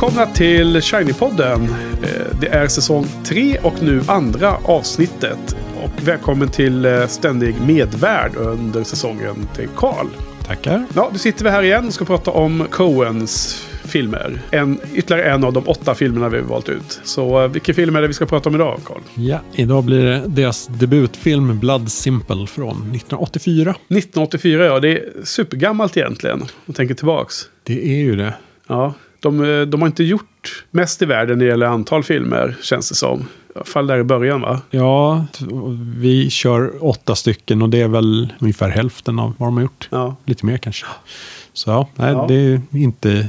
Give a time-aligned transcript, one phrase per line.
[0.00, 1.62] Välkomna till Shiny-podden.
[2.02, 5.56] Eh, Det är säsong 3 och nu andra avsnittet.
[5.82, 10.06] Och välkommen till eh, ständig medvärd under säsongen till Karl.
[10.46, 10.86] Tackar.
[10.94, 14.42] Ja, nu sitter vi här igen och ska prata om Coens filmer.
[14.50, 17.00] En, ytterligare en av de åtta filmerna vi har valt ut.
[17.04, 19.00] Så eh, vilken film är det vi ska prata om idag, Karl?
[19.14, 23.70] Ja, idag blir det deras debutfilm Blood Simple från 1984.
[23.70, 24.80] 1984, ja.
[24.80, 26.42] Det är supergammalt egentligen.
[26.66, 27.34] Om tänker tillbaks.
[27.62, 28.34] Det är ju det.
[28.68, 32.56] Ja, de, eh, de har inte gjort mest i världen när det gäller antal filmer,
[32.62, 33.20] känns det som.
[33.20, 33.24] I
[33.54, 34.60] alla fall där i början, va?
[34.70, 35.26] Ja,
[35.96, 39.88] vi kör åtta stycken och det är väl ungefär hälften av vad de har gjort.
[39.90, 40.16] Ja.
[40.24, 40.86] Lite mer kanske.
[41.52, 42.24] Så ja, nej, Ja.
[42.28, 43.28] det är inte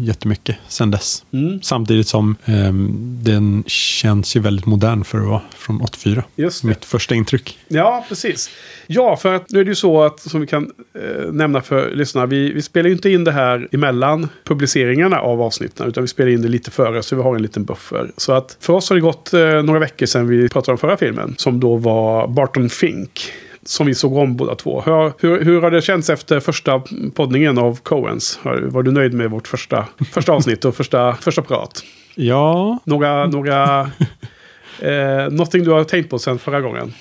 [0.00, 1.24] jättemycket sen dess.
[1.32, 1.62] Mm.
[1.62, 6.24] Samtidigt som ehm, den känns ju väldigt modern för att vara från 84.
[6.36, 6.68] Just det.
[6.68, 7.58] Mitt första intryck.
[7.68, 8.50] Ja, precis.
[8.86, 11.90] Ja, för att nu är det ju så att, som vi kan eh, nämna för
[11.90, 16.08] lyssnarna, vi, vi spelar ju inte in det här emellan publiceringarna av avsnitten, utan vi
[16.08, 18.10] spelar in det lite före, så vi har en liten buffer.
[18.16, 20.96] Så att för oss har det gått eh, några veckor sedan vi pratade om förra
[20.96, 23.32] filmen, som då var Barton Fink.
[23.68, 24.80] Som vi såg om båda två.
[24.80, 26.82] Hur, hur, hur har det känts efter första
[27.14, 28.38] poddningen av Coens?
[28.42, 31.82] Var du nöjd med vårt första, första avsnitt och första, första prat?
[32.14, 33.90] Ja, Några, några,
[34.80, 36.92] eh, någonting du har tänkt på sen förra gången?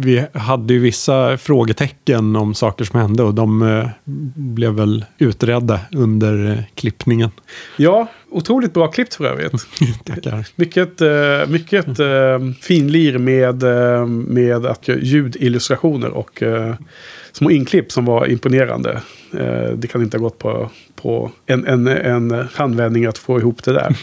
[0.00, 3.88] vi hade ju vissa frågetecken om saker som hände och de eh,
[4.34, 7.30] blev väl utredda under eh, klippningen.
[7.76, 9.52] Ja, otroligt bra klippt för övrigt.
[10.04, 10.46] Tackar.
[10.56, 16.74] Mycket, eh, mycket eh, finlir med, eh, med att ljudillustrationer och eh,
[17.38, 19.02] små inklipp som var imponerande.
[19.32, 23.64] Eh, det kan inte ha gått på, på en, en, en handvändning att få ihop
[23.64, 23.96] det där.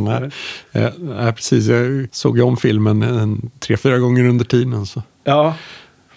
[0.20, 0.30] nej.
[0.72, 1.66] Eh, nej, precis.
[1.66, 5.54] Jag såg ju om filmen en, tre, fyra gånger under tiden så Ja,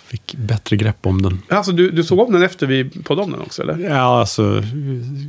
[0.06, 1.42] fick bättre grepp om den.
[1.50, 3.80] alltså du, du såg om den efter vi poddade om den också eller?
[3.90, 4.64] Ja, alltså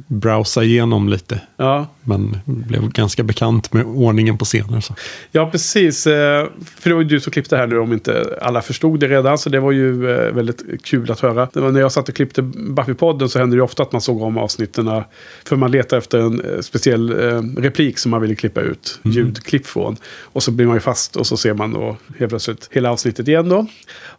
[0.06, 1.40] browsa igenom lite.
[1.56, 4.80] Ja, Men blev ganska bekant med ordningen på scener.
[4.80, 4.94] Så.
[5.32, 6.06] ja precis.
[6.06, 6.46] eh,
[6.78, 9.38] För det var ju du som klippte här nu om inte alla förstod det redan.
[9.38, 11.48] Så det var ju eh, väldigt kul att höra.
[11.70, 14.38] När jag satt och klippte Buffy-podden så hände det ju ofta att man såg om
[14.38, 15.02] avsnitten.
[15.44, 17.10] För man letar efter en eh, speciell
[17.56, 19.96] replik som man ville klippa ut ljudklipp från.
[20.22, 23.28] Och så blir man ju fast och så ser man då helt plötsligt hela avsnittet
[23.28, 23.66] igen då.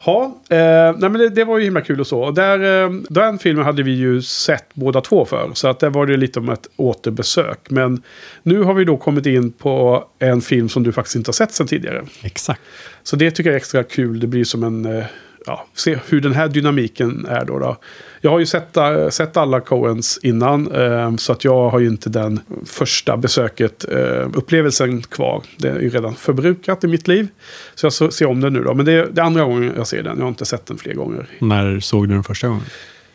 [0.06, 0.58] Ja, eh,
[0.98, 2.22] nej men det, det var ju himla kul och så.
[2.22, 5.50] Och där, eh, den filmen hade vi ju sett båda två för.
[5.54, 7.70] Så att där var det lite om ett återbesök.
[7.80, 8.02] Men
[8.44, 11.52] nu har vi då kommit in på en film som du faktiskt inte har sett
[11.54, 12.06] sedan tidigare.
[12.24, 12.62] Exakt.
[13.04, 14.20] Så det tycker jag är extra kul.
[14.20, 14.86] Det blir som en...
[14.86, 15.04] eh,
[15.46, 17.60] Ja, se hur den här dynamiken är då.
[17.60, 17.78] då.
[18.22, 20.72] Jag har ju sett, eh, sett alla Coens innan.
[20.72, 25.44] eh, Så att jag har ju inte den första besöket, eh, upplevelsen kvar.
[25.58, 27.28] Det är ju redan förbrukat i mitt liv.
[27.76, 28.74] Så jag ser om den nu då.
[28.74, 30.18] Men det är, det är andra gången jag ser den.
[30.18, 31.26] Jag har inte sett den fler gånger.
[31.40, 32.64] När såg du den första gången?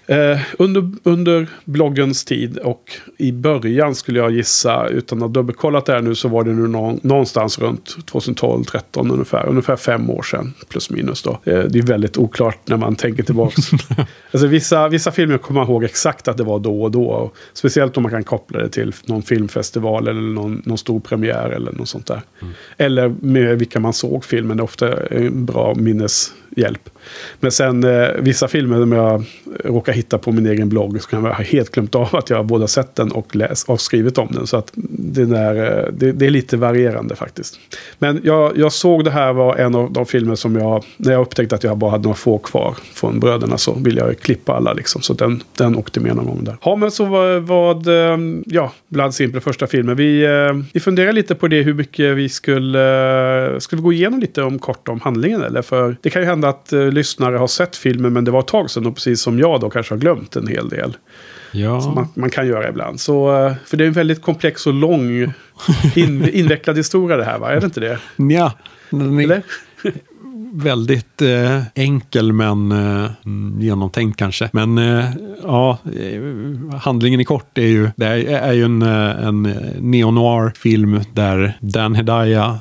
[0.07, 5.87] Eh, under, under bloggens tid och i början skulle jag gissa, utan att ha dubbelkollat
[5.87, 9.47] det här nu, så var det nu nå- någonstans runt 2012-13 ungefär.
[9.47, 11.31] Ungefär fem år sedan, plus minus då.
[11.45, 13.55] Eh, det är väldigt oklart när man tänker tillbaka.
[14.33, 17.05] alltså, vissa, vissa filmer kommer man ihåg exakt att det var då och då.
[17.05, 21.51] Och speciellt om man kan koppla det till någon filmfestival eller någon, någon stor premiär
[21.51, 22.23] eller något sånt där.
[22.77, 26.91] Eller med vilka man såg filmen, det är ofta en bra minneshjälp.
[27.41, 29.25] Men sen eh, vissa filmer som jag
[29.65, 32.47] råkar hittar på min egen blogg så kan jag ha helt glömt av att jag
[32.47, 34.47] både har sett den och, läst, och skrivit om den.
[34.47, 37.59] Så att det, där, eh, det, det är lite varierande faktiskt.
[37.99, 41.21] Men jag, jag såg det här var en av de filmer som jag, när jag
[41.23, 44.73] upptäckte att jag bara hade några få kvar från bröderna så ville jag klippa alla
[44.73, 45.03] liksom.
[45.03, 46.57] Så den, den åkte med någon gång där.
[46.65, 49.97] Ja men så vad, vad eh, ja, Blood Simple första filmen.
[49.97, 54.21] Vi, eh, vi funderar lite på det hur mycket vi skulle, skulle vi gå igenom
[54.21, 55.63] lite om kort om handlingen eller?
[55.63, 58.71] För det kan ju hända att lyssnare har sett filmen men det var ett tag
[58.71, 60.97] sedan och precis som jag då kanske har glömt en hel del.
[61.53, 63.01] Ja, Som man, man kan göra ibland.
[63.01, 65.11] Så, eh, för det är en väldigt komplex och lång
[65.95, 67.53] in, invecklad historia det här va?
[67.53, 67.99] Är det inte det?
[68.17, 68.53] ja
[68.91, 69.43] Eller?
[70.55, 74.51] väldigt eh, enkel men eh, mm, genomtänkt kanske.
[74.53, 75.05] Men eh,
[75.43, 79.43] ja, eh, handlingen i kort är ju, det är, är ju en, eh, en
[79.81, 82.61] neo-noir-film där Dan Hedaya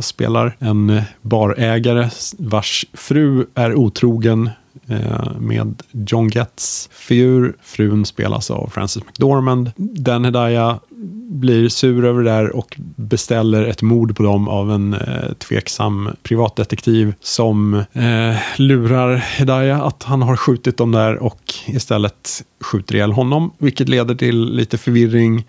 [0.00, 4.50] spelar en barägare vars fru är otrogen
[4.88, 7.56] Eh, med John Getz figur.
[7.62, 9.70] Frun spelas av Frances McDormand.
[9.76, 10.80] Den Hedaya
[11.28, 16.10] blir sur över det där och beställer ett mord på dem av en eh, tveksam
[16.22, 23.12] privatdetektiv som eh, lurar Hedaya att han har skjutit dem där och istället skjuter ihjäl
[23.12, 23.52] honom.
[23.58, 25.44] Vilket leder till lite förvirring.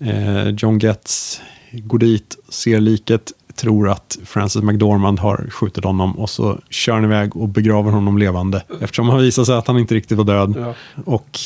[0.00, 1.40] Eh, John Getz
[1.72, 7.04] går dit, ser liket, tror att Francis McDormand har skjutit honom och så kör han
[7.04, 8.62] iväg och begraver honom levande.
[8.80, 10.54] Eftersom han visar sig att han inte riktigt var död.
[10.58, 10.74] Ja.
[11.04, 11.38] Och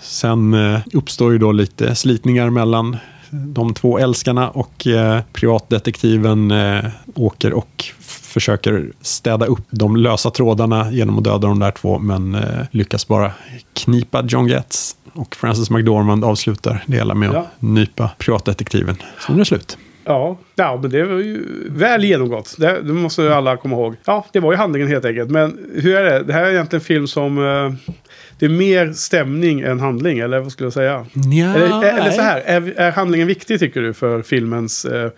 [0.00, 2.96] sen eh, uppstår ju då lite slitningar mellan
[3.30, 10.92] de två älskarna och eh, privatdetektiven eh, åker och försöker städa upp de lösa trådarna
[10.92, 13.32] genom att döda de där två, men eh, lyckas bara
[13.72, 14.96] knipa John Getz.
[15.12, 17.46] Och Francis McDormand avslutar det hela med att Ja.
[17.58, 18.96] nypa privatdetektiven.
[19.20, 19.78] Så nu är det slut.
[20.06, 22.54] Ja, ja, men det var ju väl genomgått.
[22.58, 23.96] Det, det måste ju alla komma ihåg.
[24.04, 25.30] Ja, det var ju handlingen helt enkelt.
[25.30, 26.22] Men hur är det?
[26.22, 27.38] Det här är egentligen en film som...
[27.38, 27.92] Eh,
[28.38, 31.06] det är mer stämning än handling, eller vad skulle jag säga?
[31.12, 34.84] Ja, Eller, eller så här, är, är handlingen viktig tycker du för filmens...
[34.84, 35.10] Eh,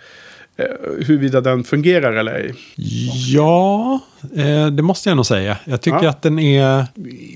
[0.58, 0.64] eh,
[1.06, 2.55] huruvida den fungerar eller ej?
[3.34, 4.00] Ja,
[4.37, 5.56] eh, det måste jag nog säga.
[5.64, 6.10] Jag tycker Ja.
[6.10, 6.87] att den är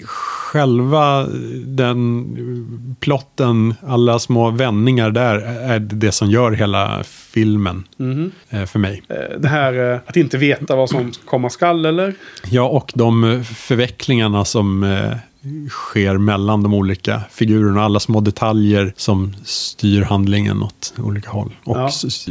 [0.04, 1.26] själva
[1.66, 2.26] den
[3.00, 5.36] plotten, alla små vändningar där,
[5.70, 7.84] är det som gör hela filmen
[8.50, 9.02] eh, för mig.
[9.38, 12.14] Det här att inte veta vad som komma skall, eller?
[12.50, 14.84] Ja, och de förvecklingarna som
[15.70, 17.82] sker mellan de olika figurerna.
[17.82, 21.52] Alla små detaljer som styr handlingen åt olika håll.
[21.64, 21.90] Och Ja.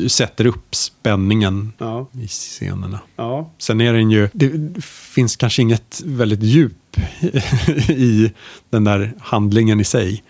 [0.10, 3.00] sätter upp spänningen Ja, i scenerna.
[3.16, 3.52] ja.
[3.58, 4.52] Sen är den ju, det
[4.86, 6.98] finns kanske inget väldigt djup
[7.90, 8.32] i
[8.70, 10.24] den där handlingen i sig.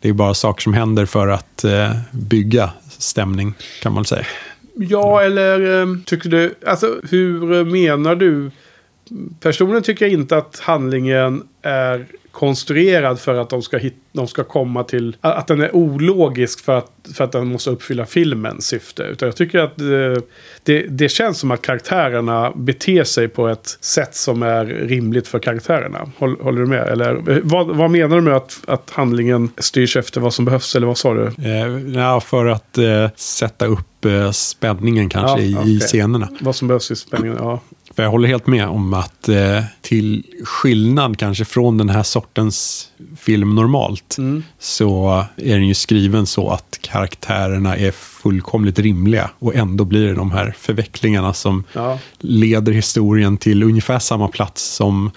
[0.00, 4.26] Det är bara saker som händer för att eh, bygga stämning, kan man säga.
[4.76, 6.54] Ja, eller eh, tycker du...
[6.66, 8.50] Alltså, hur menar du?
[9.40, 14.44] Personligen tycker jag inte att handlingen är konstruerad för att de ska, hit, de ska
[14.44, 15.16] komma till...
[15.20, 19.02] Att den är ologisk för att, för att den måste uppfylla filmens syfte.
[19.02, 20.22] Utan jag tycker att eh,
[20.62, 25.38] det, det känns som att karaktärerna beter sig på ett sätt som är rimligt för
[25.38, 26.10] karaktärerna.
[26.18, 26.88] Håll, håller du med?
[26.88, 30.76] Eller eh, vad, vad menar du med att, att handlingen styrs efter vad som behövs?
[30.76, 31.26] Eller vad sa du?
[31.26, 35.76] Eh, ja, för att eh, sätta upp eh, spänningen kanske Ja, i, okej.
[35.76, 36.28] i scenerna.
[36.40, 37.36] Vad som behövs i spänningen?
[37.40, 37.60] Ja.
[37.96, 42.88] För jag håller helt med om att eh, till skillnad kanske från den här sortens
[43.18, 44.42] film normalt Mm.
[44.58, 50.14] så är den ju skriven så att karaktärerna är fullkomligt rimliga och ändå blir det
[50.14, 51.98] de här förvecklingarna som Ja.
[52.18, 55.10] leder historien till ungefär samma plats som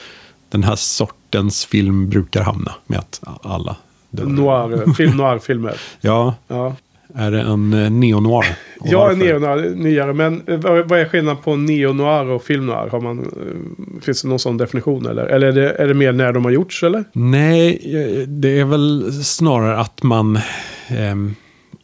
[0.49, 3.75] den här sortens film brukar hamna med att alla
[4.09, 4.25] dör.
[4.25, 5.75] Noir, film noir-filmer.
[6.01, 6.75] Ja, Ja,
[7.17, 8.45] är det en eh, neo-noir?
[8.83, 9.15] Ja varför?
[9.17, 10.13] neo-noir, nyare.
[10.13, 12.89] Men eh, vad är skillnaden på neo-noir och film noir?
[12.91, 15.25] Har man, eh, finns det någon sån definition eller?
[15.25, 17.03] Eller är det, är det mer när de har gjorts eller?
[17.11, 20.39] Nej, eh, det är väl snarare att man
[20.87, 21.35] ehm,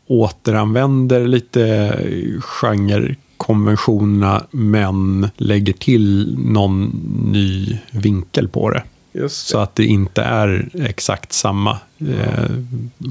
[0.08, 1.94] återanvänder lite
[2.42, 6.84] genrekonventionerna men lägger till någon
[7.32, 8.84] ny vinkel på det.
[9.14, 9.64] Just Så det.
[9.64, 12.52] att det inte är exakt samma eh,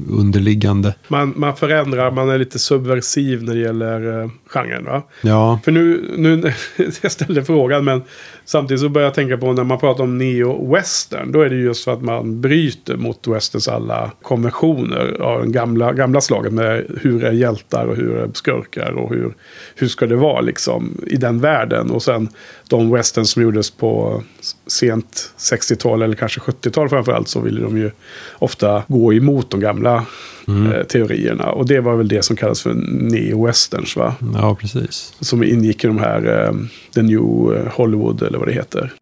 [0.08, 0.94] underliggande.
[1.08, 5.02] Man, man förändrar, man är lite subversiv när det gäller eh, genren va?
[5.20, 6.52] Ja, För nu, nu
[7.02, 8.02] jag ställde frågan men
[8.44, 11.32] samtidigt så börjar jag tänka på när man pratar om neo-western.
[11.32, 15.92] Då är det just för att man bryter mot westerns alla konventioner av den gamla,
[15.92, 19.34] gamla slaget med hur är hjältar och hur är skurkar och hur,
[19.74, 21.90] hur ska det vara liksom i den världen.
[21.90, 22.28] Och sen
[22.68, 24.22] de westerns som gjordes på
[24.66, 27.90] sent 60-tal eller kanske 70-tal framförallt så ville de ju
[28.38, 30.06] ofta gå emot de gamla
[30.48, 31.44] eh, teorierna.
[31.44, 32.74] Och det var väl det som kallas för
[33.10, 34.14] neo-westerns va?
[34.34, 35.14] ja precis.
[35.20, 36.52] Som ingick i de här eh,
[36.94, 38.92] The New eh, Hollywood eller vad det heter.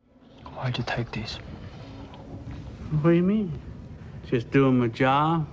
[0.63, 1.39] Why'd you take these?
[2.91, 3.51] What do you mean?
[4.31, 5.45] Just doing my job?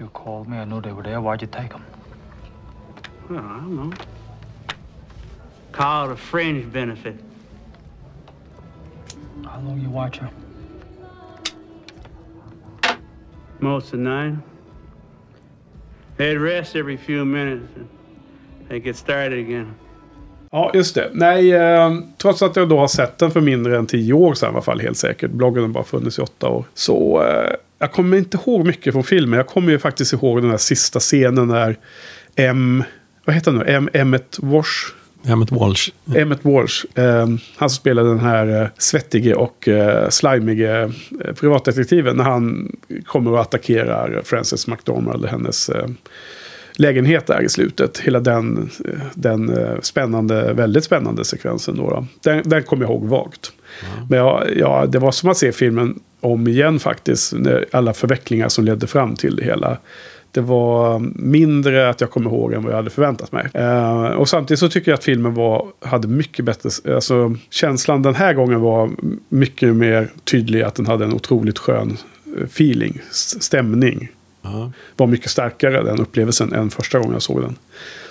[0.00, 0.62] You called me.
[0.62, 1.20] I knew they were there.
[1.20, 1.82] Why'd you take them?
[3.28, 3.92] Well, I don't know.
[5.72, 7.16] Call it a fringe benefit.
[9.44, 10.30] How long you watch her?
[13.58, 14.34] Most of the night.
[16.16, 17.88] They'd rest every few minutes and
[18.68, 19.74] they'd get started again.
[20.50, 21.10] Ja, just det.
[21.12, 24.48] Nej, eh, trots att jag då har sett den för mindre än tio år sedan
[24.48, 25.30] i alla fall, helt säkert.
[25.30, 26.64] Bloggen har bara funnits i åtta år.
[26.74, 29.36] Så eh, jag kommer inte ihåg mycket från filmen.
[29.36, 31.76] Jag kommer ju faktiskt ihåg den här sista scenen när
[32.36, 32.84] M...
[33.24, 33.72] Vad heter han nu?
[33.72, 33.88] M.
[33.92, 34.92] Emmet Wash.
[35.28, 35.90] Emmet Walsh.
[36.14, 36.84] Emmet Walsh.
[36.94, 40.82] Eh, han spelar den här eh, svettige och eh, slimige
[41.24, 42.16] eh, privatdetektiven.
[42.16, 42.72] När han
[43.06, 45.88] kommer och attackerar Frances McDormand, hennes eh,
[46.72, 47.98] lägenhet där i slutet.
[47.98, 51.76] Hela den, eh, den eh, spännande, väldigt spännande sekvensen.
[51.76, 52.06] Då, då.
[52.22, 53.52] Den, den kommer jag ihåg vagt.
[54.08, 57.34] Men ja, ja, det var som att se filmen om igen faktiskt.
[57.72, 59.78] Alla förvecklingar som ledde fram till det hela.
[60.32, 63.48] Det var mindre att jag kommer ihåg än vad jag hade förväntat mig.
[63.54, 66.94] Eh, och samtidigt så tycker jag att filmen var, hade mycket bättre...
[66.94, 68.90] Alltså, känslan den här gången var
[69.28, 70.62] mycket mer tydlig.
[70.62, 71.96] Att den hade en otroligt skön
[72.38, 73.00] eh, feeling,
[73.40, 74.08] stämning
[74.42, 74.72] Ja.
[74.96, 77.56] var mycket starkare den upplevelsen än första gången jag såg den.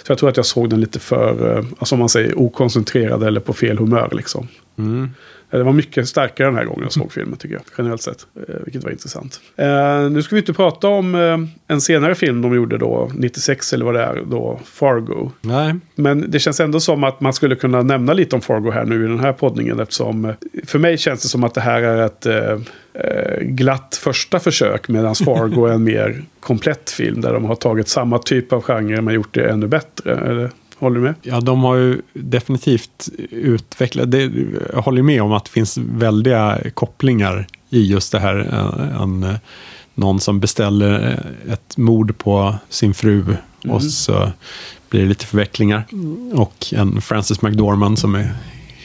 [0.05, 3.24] Så jag tror att jag såg den lite för, eh, alltså om man säger okoncentrerad
[3.24, 4.47] eller på fel humör liksom.
[4.77, 5.05] Eh,
[5.50, 7.63] Det var mycket starkare den här gången jag såg filmen tycker jag.
[7.77, 8.27] Generellt sett.
[8.48, 9.42] Eh, vilket var intressant.
[9.56, 11.38] Eh, nu ska vi inte prata om eh,
[11.68, 13.12] en senare film de gjorde då.
[13.13, 14.22] 96 eller vad det är.
[14.25, 15.32] Då Fargo.
[15.42, 18.86] Nej, Men det känns ändå som att man skulle kunna nämna lite om Fargo här
[18.86, 19.80] nu i den här poddningen.
[19.80, 20.36] Eftersom eh,
[20.66, 22.60] för mig känns det som att det här är ett eh,
[22.94, 24.88] eh, glatt första försök.
[24.88, 27.22] Medan Fargo är en mer komplett film.
[27.22, 30.50] Där de har tagit samma typ av genre men gjort det ännu bättre.
[30.79, 31.15] Håller du med?
[31.22, 34.31] Ja, de har ju definitivt utvecklat, det,
[34.74, 38.36] jag håller med om att det finns väldiga kopplingar i just det här.
[38.36, 39.38] En, en,
[39.93, 43.24] någon som beställer ett mord på sin fru
[43.67, 44.31] och så
[44.89, 45.84] blir det lite förvecklingar.
[46.34, 48.36] Och en Frances McDormand som är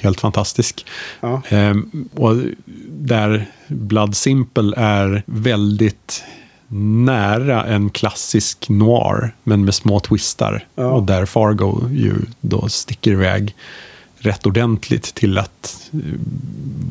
[0.01, 0.87] helt fantastisk.
[1.21, 1.43] Ja.
[1.49, 2.37] Ehm, och
[2.89, 6.25] där Blood Simple är väldigt
[7.05, 10.65] nära en klassisk noir, men med små twistar.
[10.75, 10.87] Ja.
[10.87, 13.55] Och där Fargo ju då sticker iväg
[14.19, 15.99] rätt ordentligt till att eh,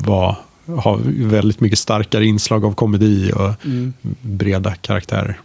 [0.06, 0.36] vara,
[0.66, 3.50] ha väldigt mycket starkare inslag av komedi och
[4.20, 5.40] breda karaktärer.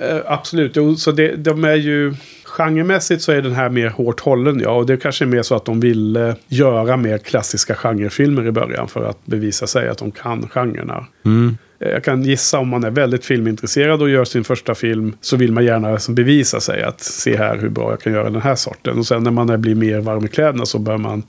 [0.00, 2.14] Eh, absolut, så det, de är ju...
[2.44, 4.70] Genremässigt så är den här mer hårt hållen, ja.
[4.70, 8.88] Och det kanske är mer så att de ville göra mer klassiska genrefilmer i början
[8.88, 11.06] för att bevisa sig att de kan genrerna.
[11.24, 11.30] Eh,
[11.78, 15.52] Jag kan gissa om man är väldigt filmintresserad och gör sin första film så vill
[15.52, 18.98] man gärna bevisa sig att se här hur bra jag kan göra den här sorten.
[18.98, 21.22] Och sen när man blir mer varm i kläderna så bör man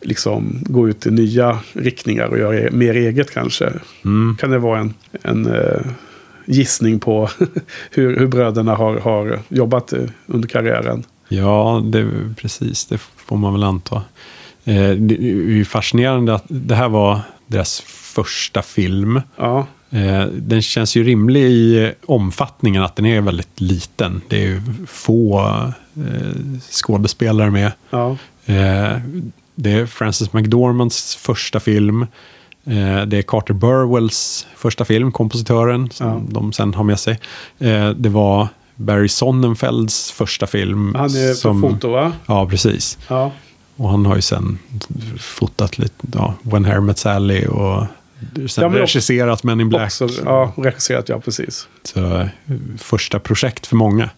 [0.00, 3.72] liksom gå ut i nya riktningar och göra e- mer eget kanske.
[4.38, 5.80] Kan det vara en, en eh,
[6.46, 7.28] gissning på
[7.90, 11.04] hur, hur bröderna har, har jobbat eh, under karriären?
[11.28, 12.86] Ja, det, precis.
[12.86, 13.96] Det får man väl anta.
[14.64, 17.82] Eh, det är ju fascinerande att det här var deras
[18.14, 19.20] första film.
[19.36, 24.20] Ja, Eh, den känns ju rimlig i omfattningen att den är väldigt liten.
[24.28, 25.40] Det är ju få
[25.96, 27.72] eh, skådespelare med.
[27.90, 28.16] ja,
[28.46, 28.98] Eh,
[29.54, 32.06] det är Frances McDormands första film.
[33.06, 36.20] Det är Carter Burwells första film, kompositören, som Ja.
[36.28, 37.20] de sen har med sig.
[37.96, 40.94] Det var Barry Sonnenfelds första film.
[40.94, 42.12] han är som, på foto va?
[42.26, 42.98] Ja, precis.
[43.08, 43.32] Ja,
[43.76, 44.58] Och han har ju sen
[45.20, 47.84] fotat lite, ja, When Harry Met Sally och
[48.48, 49.82] sen Ja, men regisserat Men in Black.
[49.84, 51.68] också, ja, regisserat, ja precis.
[51.82, 52.26] Så, eh,
[52.78, 54.10] första projekt för många.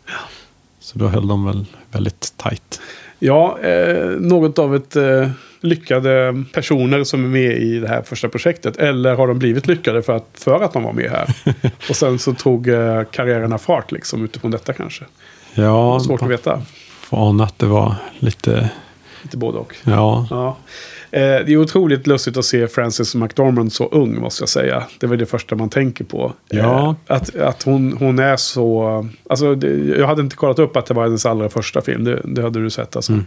[0.81, 2.81] Så då höll de väl väldigt tajt.
[3.19, 8.29] Ja, eh, något av ett eh, lyckade personer som är med i det här första
[8.29, 8.77] projektet.
[8.77, 11.35] Eller har de blivit lyckade för att, för att de var med här?
[11.91, 15.05] Och sen så tog eh, karriärerna fart liksom utifrån detta kanske.
[15.55, 16.63] Ja, Svårt att veta.
[17.01, 18.71] Får ana att det var lite,
[19.23, 19.75] Lite både och.
[19.85, 20.57] ja, Ja.
[21.17, 24.85] Eh, det är otroligt lustigt att se Frances McDormand så ung måste jag säga.
[24.99, 26.33] Det var det första man tänker på.
[26.49, 26.97] Ja.
[27.09, 29.07] Eh, att att hon, hon är så...
[29.29, 29.69] Alltså, det,
[29.99, 32.05] jag hade inte kollat upp att det var hennes allra första film.
[32.05, 33.19] Det, det hade du sett alltså.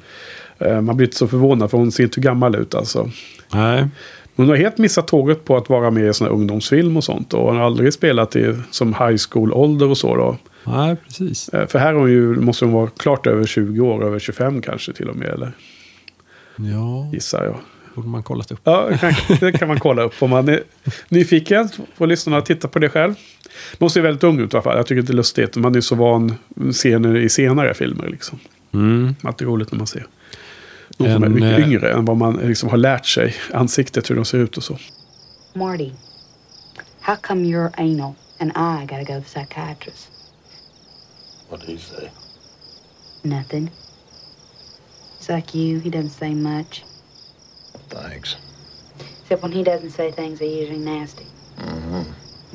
[0.58, 3.10] Eh, man blir inte så förvånad för hon ser inte gammal ut alltså.
[3.54, 3.88] nej,
[4.36, 7.34] Hon har helt missat tåget på att vara med i sån här ungdomsfilm och sånt.
[7.34, 10.38] Och hon har aldrig spelat i, som high school-ålder och så då.
[10.64, 11.50] nej, precis.
[11.68, 14.94] För här är hon ju, måste hon vara klart över 20 år, över 25 kanske
[14.94, 15.30] till och med.
[15.30, 15.52] Eller
[16.56, 17.56] Ja, gissar jag.
[18.00, 18.60] Borde man kollat upp.
[18.64, 18.90] Ja,
[19.40, 20.64] det kan, man kolla upp om man är
[21.10, 21.70] nyfiken.
[21.96, 23.16] Får lyssnarna titta på det själv.
[23.80, 24.78] Hon ser väldigt ung ut i alla fall.
[24.78, 25.56] Jag tycker det är lustigt.
[25.56, 26.36] Man är så van
[26.72, 28.40] scener i senare filmer liksom.
[28.74, 29.16] Mm.
[29.24, 30.08] Att det är roligt när man ser.
[30.98, 33.36] Någon som är mycket eh, yngre än vad man liksom har lärt sig.
[33.54, 34.78] Ansiktet, hur de ser ut och så.
[35.54, 35.92] Marty,
[37.02, 40.12] how come you're anal and I gotta go to the psychiatrist?
[41.50, 42.10] What did he say?
[43.24, 43.70] Nothing.
[45.20, 46.84] It's like you, he doesn't say much.
[47.90, 48.38] Thanks.
[49.22, 51.26] Except when he doesn't say things, they're usually nasty.
[51.58, 52.04] Mm-hmm.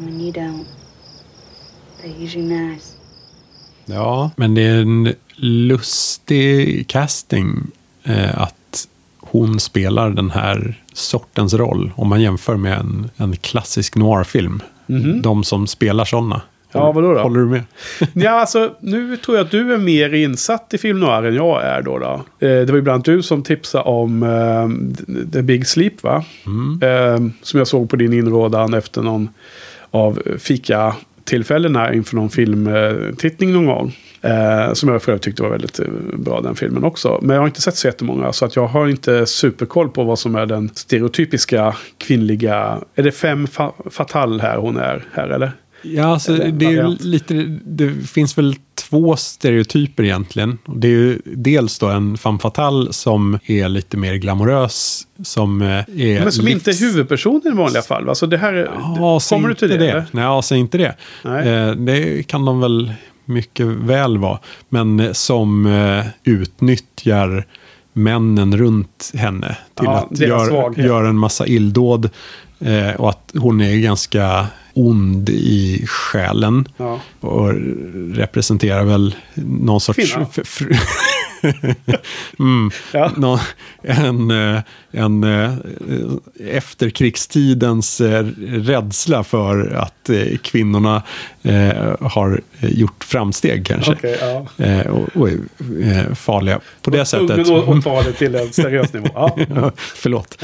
[0.04, 0.66] When you don't,
[2.00, 2.96] they're usually nice.
[3.86, 7.70] Ja, men det är en lustig casting
[8.02, 8.88] eh, att
[9.20, 11.92] hon spelar den här sortens roll.
[11.96, 14.62] Om man jämför med en, en klassisk noirfilm.
[15.22, 16.42] De som spelar sådana.
[16.74, 17.20] Ja, vadå då?
[17.20, 17.62] Håller du med?
[18.12, 21.62] Ja, alltså, nu tror jag att du är mer insatt i film noir än jag
[21.62, 21.98] är då.
[21.98, 22.12] då.
[22.46, 24.68] Eh, det var ju bland annat du som tipsade om eh,
[25.32, 26.24] The Big Sleep, va?
[26.82, 29.28] Eh, som jag såg på din inrådan efter någon
[29.90, 33.96] av fika-tillfällena inför någon filmtittning någon gång.
[34.24, 35.80] Eh, som jag för övrigt tyckte var väldigt
[36.12, 37.18] bra, den filmen också.
[37.22, 40.18] Men jag har inte sett så jättemånga, så att jag har inte superkoll på vad
[40.18, 42.78] som är den stereotypiska kvinnliga...
[42.94, 45.52] Är det fem fa fatal här hon är, här eller?
[45.84, 50.58] Ja, alltså, det, är lite, det finns väl två stereotyper egentligen.
[50.66, 55.06] Det är ju dels då en femme fatale som är lite mer glamorös.
[55.22, 58.08] Som eh, är Men som inte är livs- huvudpersonen i vanliga fall.
[58.08, 59.74] Alltså det här, är- Ja, kommer du till det?
[59.74, 60.04] inte eller?
[60.10, 60.94] Nej, säg inte det.
[61.24, 64.38] Eh, det kan de väl mycket väl vara.
[64.68, 67.46] Men eh, som eh, utnyttjar
[67.92, 72.10] männen runt henne till Ja, att göra gör en massa illdåd.
[72.60, 76.68] Eh, och att hon är ganska ond i själen.
[76.76, 77.00] Ja.
[77.20, 77.52] Och
[78.16, 80.16] representerar väl någon sorts...
[82.38, 83.10] Mm, Ja.
[83.16, 83.40] nå-
[83.82, 84.60] en eh,
[84.92, 85.54] en eh,
[86.50, 90.10] efterkrigstidens eh, rädsla för att
[90.42, 91.02] kvinnorna
[92.00, 93.92] har gjort framsteg kanske.
[93.92, 94.46] Okej, ja.
[94.90, 97.48] Och, och är farliga på det sättet.
[97.48, 99.08] Men att ta det till en seriös nivå.
[99.14, 99.36] Ja.
[99.54, 100.42] Ja, Förlåt.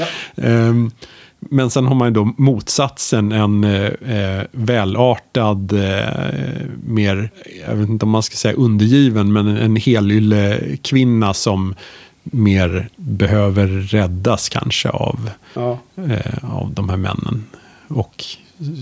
[1.49, 3.85] Men sen har man ju då motsatsen, en eh,
[4.17, 7.29] eh, välartad, eh, mer,
[7.67, 11.75] jag vet inte om man ska säga undergiven, men en helylle kvinna som
[12.23, 15.79] mer behöver räddas kanske av, Ja.
[15.95, 17.45] eh, av de här männen.
[17.87, 18.23] Och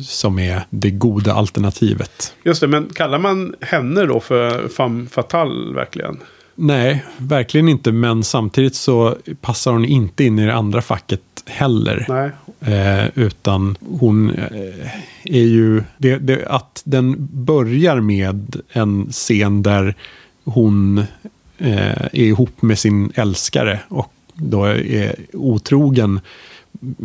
[0.06, 2.34] som är det goda alternativet.
[2.46, 6.18] Just det, men kallar man henne då för femme fatale verkligen?
[6.62, 7.92] Nej, verkligen inte.
[7.92, 12.06] Men samtidigt så passar hon inte in i det andra facket heller.
[12.10, 12.32] Nej.
[12.74, 14.92] Eh, utan hon eh,
[15.24, 15.84] är ju...
[15.98, 19.96] Det, det, att den börjar med en scen där
[20.44, 20.98] hon
[21.58, 26.20] eh, är ihop med sin älskare och då är otrogen.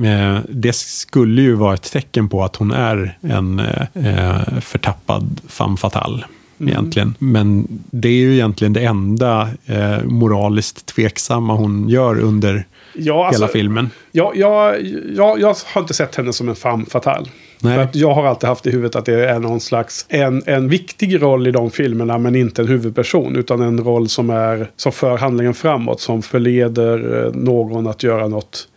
[0.04, 3.58] Eh, det skulle ju vara ett tecken på att hon är en
[3.94, 6.24] eh, förtappad femme fatale.
[6.68, 7.14] Egentligen.
[7.18, 12.64] Men det är ju egentligen det enda eh, moraliskt tveksamma hon gör under
[12.96, 13.90] Ja, alltså, hela filmen.
[14.12, 14.82] Jag, jag,
[15.16, 17.26] jag, jag har inte sett henne som en femme fatale.
[17.60, 17.74] Nej.
[17.74, 20.68] För att jag har alltid haft i huvudet att det är någon slags en, en
[20.68, 23.36] viktig roll i de filmerna men inte en huvudperson.
[23.36, 26.00] Utan en roll som, är, som för handlingen framåt.
[26.00, 28.68] Som förleder eh, någon att göra något.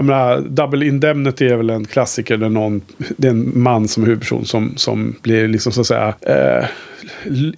[0.00, 2.80] Jag menar, Double Indemnity är väl en klassiker där någon,
[3.16, 6.68] det är en man som är huvudperson som, som blir liksom så att säga, eh,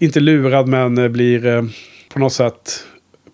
[0.01, 1.62] inte lurad men eh, blir eh,
[2.12, 2.85] på något sätt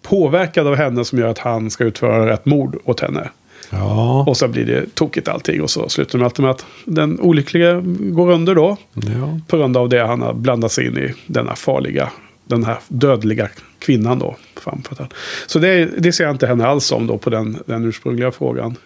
[0.03, 3.29] påverkad av henne som gör att han ska utföra ett mord åt henne.
[3.71, 7.81] Ja, Och så blir det tokigt allting och så slutar det med att den olyckliga
[7.99, 8.77] går under då.
[8.95, 9.41] ja.
[9.47, 12.11] På grund av det han har blandat sig in i denna farliga,
[12.45, 14.37] den här dödliga kvinnan då.
[15.47, 18.77] Så det, det ser jag inte henne alls om då på den, den ursprungliga frågan.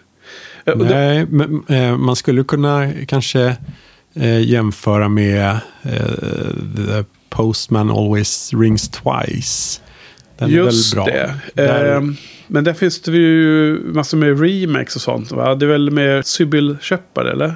[0.65, 3.55] Eh, Nej, men, eh, man skulle kunna kanske
[4.15, 5.57] eh, jämföra med
[6.75, 9.81] The Postman Always Rings Twice.
[10.37, 11.13] Den Just är väl bra.
[11.15, 11.35] det.
[11.63, 12.15] Där, Ehm,
[12.47, 15.55] men där finns det ju massor med remakes och sånt va?
[15.55, 17.55] Det är väl med Sybil Shepard eller?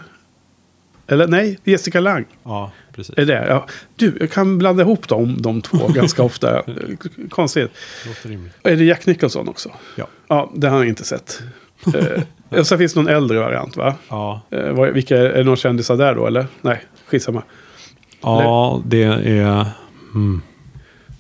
[1.07, 2.25] Eller nej, Jessica Lang.
[2.43, 3.13] ja, precis.
[3.17, 3.45] Är det?
[3.47, 3.67] Ja.
[3.95, 6.63] Du, jag kan blanda ihop dem, de två ganska ofta.
[7.29, 7.71] Konstigt.
[8.07, 8.53] Låter rimligt.
[8.63, 9.69] Är det Jack Nicholson också?
[9.95, 10.07] Ja.
[10.27, 11.41] Ja, det har jag inte sett.
[11.85, 13.95] Eh, och så finns det någon äldre variant va?
[14.09, 14.41] Ja.
[14.51, 16.45] Eh, vad- vilka, är det några kändisar där då eller?
[16.61, 17.43] Nej, skitsamma.
[18.21, 19.65] ja, det är...
[20.15, 20.41] Mm,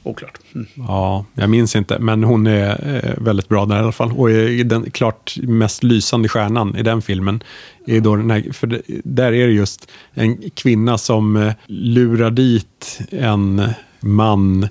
[0.03, 0.37] Oklart.
[0.55, 0.67] Mm.
[0.75, 1.99] ja, jag minns inte.
[1.99, 4.11] Men hon är eh, väldigt bra där i alla fall.
[4.11, 7.43] Och är den klart mest lysande stjärnan i den filmen.
[7.87, 12.99] Är då den här, för där är det just en kvinna som eh, lurar dit
[13.09, 13.61] en
[13.99, 14.67] man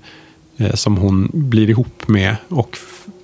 [0.57, 2.77] eh, som hon blir ihop med och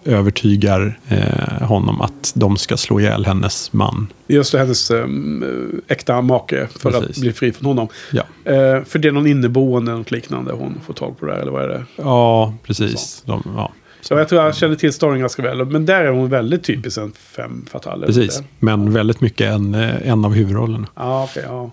[0.05, 4.07] övertygar eh, honom att de ska slå ihjäl hennes man.
[4.27, 7.09] Just det, hennes um, äkta make för Precis.
[7.17, 7.87] att bli fri från honom.
[8.11, 11.33] Ja, Eh, för det är någon inneboende eller något liknande hon får tag på där,
[11.33, 11.85] eller vad är det?
[11.95, 13.23] ja precis.
[13.25, 13.71] De, ja.
[14.01, 15.65] Så jag tror jag känner till storyn ganska väl.
[15.65, 18.05] Men där är hon väldigt typisk en fem fatale.
[18.05, 20.87] Precis, men väldigt mycket en, eh, en av huvudrollerna.
[20.95, 21.43] Ja, okej.
[21.47, 21.71] ja.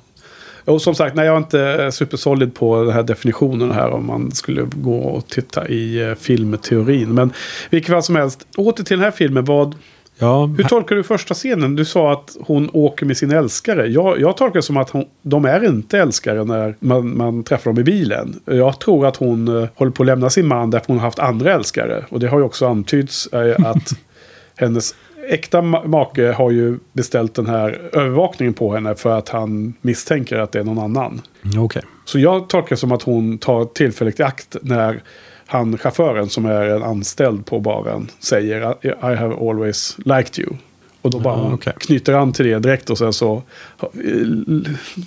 [0.65, 4.33] Och som sagt, nej, jag är inte supersolid på den här definitionen här om man
[4.33, 7.15] skulle gå och titta i eh, filmteorin.
[7.15, 7.33] Men
[7.71, 9.45] vilket fall som helst, åter till den här filmen.
[9.45, 9.75] Vad,
[10.23, 11.77] Ja, hur tolkar du första scenen?
[11.77, 13.87] Du sa att hon åker med sin älskare.
[13.87, 17.71] Jag, jag tolkar det som att hon, de är inte älskare när man, man träffar
[17.71, 18.41] dem i bilen.
[18.45, 21.19] Jag tror att hon eh, håller på att lämna sin man därför hon har haft
[21.19, 22.05] andra älskare.
[22.09, 23.93] Och det har ju också antytts eh, att
[24.57, 24.95] hennes
[25.29, 30.39] äkta ma- make har ju beställt den här övervakningen på henne för att han misstänker
[30.39, 31.23] att det är någon annan.
[31.59, 31.83] okej.
[32.05, 35.03] Så jag tolkar det som att hon tar tillfället i akt när
[35.47, 40.57] han, chauffören som är en anställd på baren, säger I have always liked you.
[41.03, 41.73] Och då bara hon okej.
[41.79, 43.43] knyter an till det direkt och sen så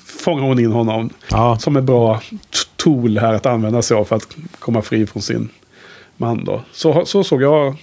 [0.05, 2.21] fångar hon in honom Ja, som ett bra
[2.75, 4.27] tool här att använda sig av för att
[4.59, 5.49] komma fri från sin
[6.17, 6.61] man då.
[6.71, 7.75] Så, så såg jag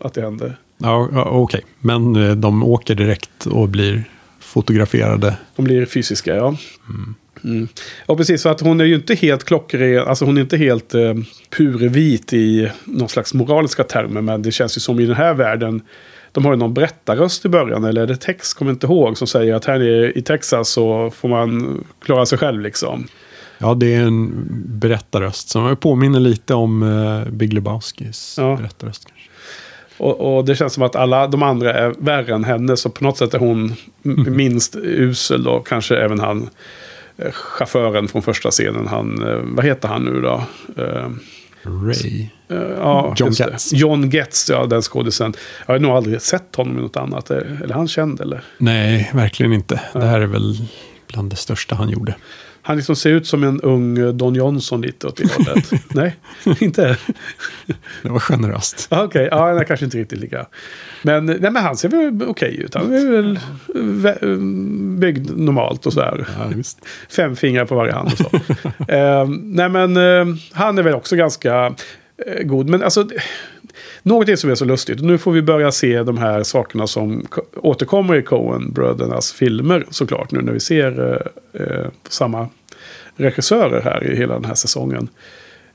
[0.00, 0.54] att det hände.
[0.80, 1.60] Ja, okej.
[1.80, 4.04] Men eh, de åker direkt och blir
[4.40, 5.36] fotograferade.
[5.56, 6.56] De blir fysiska, ja.
[7.44, 7.68] Mm.
[8.06, 8.42] Ja, precis.
[8.42, 10.08] Så att hon är ju inte helt klockren.
[10.08, 11.14] Alltså hon är inte helt eh,
[11.56, 14.20] purvit i någon slags moraliska termer.
[14.20, 15.82] Men det känns ju som i den här världen.
[16.32, 17.84] De har ju någon berättarröst i början.
[17.84, 19.18] Eller är det text, kommer inte ihåg.
[19.18, 23.06] Som säger att här nere i Texas så får man klara sig själv liksom.
[23.58, 28.56] Ja, det är en berättarröst som påminner lite om uh, Big Lebowskis Ja.
[28.56, 29.06] berättarröst.
[29.06, 29.19] Kanske.
[30.00, 32.76] Och, och det känns som att alla de andra är värre än henne.
[32.76, 35.60] Så på något sätt är hon m- minst usel då.
[35.60, 36.48] Kanske även han
[37.18, 38.86] eh, chauffören från första scenen.
[38.86, 40.42] Han, eh, vad heter han nu då?
[40.82, 41.08] Eh,
[41.62, 42.26] Ray.
[42.76, 43.32] ja, John.
[43.32, 43.72] Getz.
[43.72, 45.32] John Getz, ja den skådisen.
[45.66, 47.30] Jag har nog aldrig sett honom i något annat.
[47.30, 48.40] Är, han känd eller?
[48.58, 49.80] Nej, verkligen inte.
[49.92, 50.56] Det här är väl
[51.12, 52.14] bland det största han gjorde.
[52.62, 55.70] Han liksom ser ut som en ung eh, Don Johnson lite åt det hållet.
[55.88, 56.16] Nej,
[56.60, 56.96] inte?
[58.02, 58.86] Det var generöst.
[58.90, 60.46] Ah, Okej, ja, han är kanske inte riktigt lika.
[61.02, 62.74] Men, nej, men han ser väl okej ut.
[62.74, 63.38] Han är väl
[63.74, 66.26] vä- byggd normalt och sådär.
[66.38, 66.62] Ja.
[67.16, 68.30] Fem fingrar på varje hand och så.
[68.92, 71.74] eh, nej men eh, han är väl också ganska
[72.44, 72.68] god.
[72.68, 73.08] Men alltså,
[74.02, 75.00] någonting som är så lustigt.
[75.02, 80.30] Nu får vi börja se de här sakerna som ko- återkommer i Coen-brödernas filmer såklart.
[80.32, 81.20] Nu när vi ser
[81.54, 82.48] eh, eh, samma
[83.16, 85.08] regissörer här i hela den här säsongen.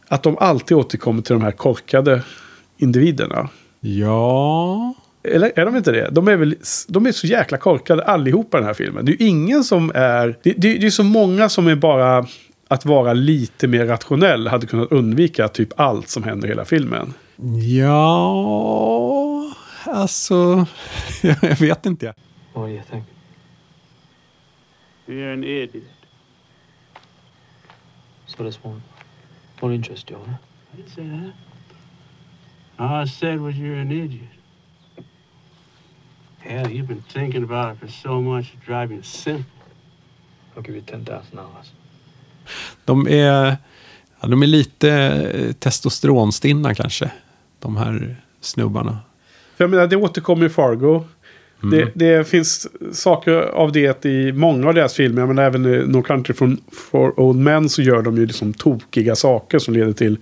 [0.07, 2.21] Att de alltid återkommer till de här korkade
[2.77, 3.49] individerna.
[3.79, 6.09] Ja, Eller är de inte det?
[6.11, 6.55] De är väl
[6.87, 9.05] de är så jäkla korkade allihopa i den här filmen.
[9.05, 10.35] Det är ju ingen som är...
[10.43, 12.25] Det, det, det är så många som är bara...
[12.67, 17.13] Att vara lite mer rationell hade kunnat undvika typ allt som händer i hela filmen.
[17.79, 19.53] ja,
[19.85, 20.65] alltså,
[21.23, 22.13] jag vet inte.
[22.53, 23.03] What do you think?
[25.07, 25.83] You're an idiot.
[28.25, 28.81] So this won't,
[29.61, 30.33] won't interest you, huh?
[30.73, 31.33] I didn't say that.
[32.77, 34.29] All I said was you're an idiot.
[36.39, 39.45] Hell, you've been thinking about it for so much, it's driving you simple.
[40.55, 41.71] I'll give you ten thousand dollars.
[42.85, 43.57] De är,
[44.21, 47.11] ja, de är lite eh, testosteronstinna kanske,
[47.59, 48.99] de här snubbarna.
[49.57, 51.03] För jag menar, det återkommer i Fargo.
[51.71, 55.21] Det, det finns saker av det i många av deras filmer.
[55.21, 58.53] Jag menar, även i No Country for, for Old Men så gör de ju liksom
[58.53, 60.17] tokiga saker som leder till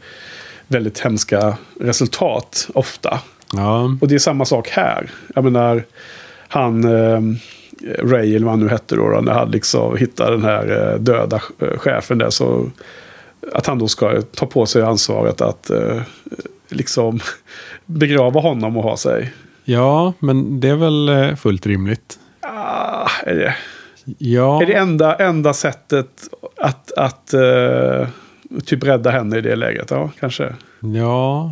[0.67, 3.19] väldigt hemska resultat ofta.
[3.53, 5.09] Ja, Och det är samma sak här.
[5.35, 5.83] Jag menar,
[6.47, 7.21] han, eh,
[7.99, 11.41] Ray eller vad han nu hette då, när han liksom hittar den här eh, döda
[11.59, 12.29] eh, chefen där.
[12.29, 12.71] Så
[13.53, 16.01] att han då ska ta på sig ansvaret att eh,
[16.69, 17.19] liksom
[17.85, 19.33] begrava honom och ha sig.
[19.63, 22.19] ja, men det är väl eh, fullt rimligt.
[22.41, 23.55] Ah, är det,
[24.17, 26.07] Ja, är det enda, enda sättet
[26.57, 28.07] att, att eh,
[28.65, 29.91] typ rädda henne i det läget?
[29.91, 30.55] Ja, kanske.
[30.79, 31.51] ja,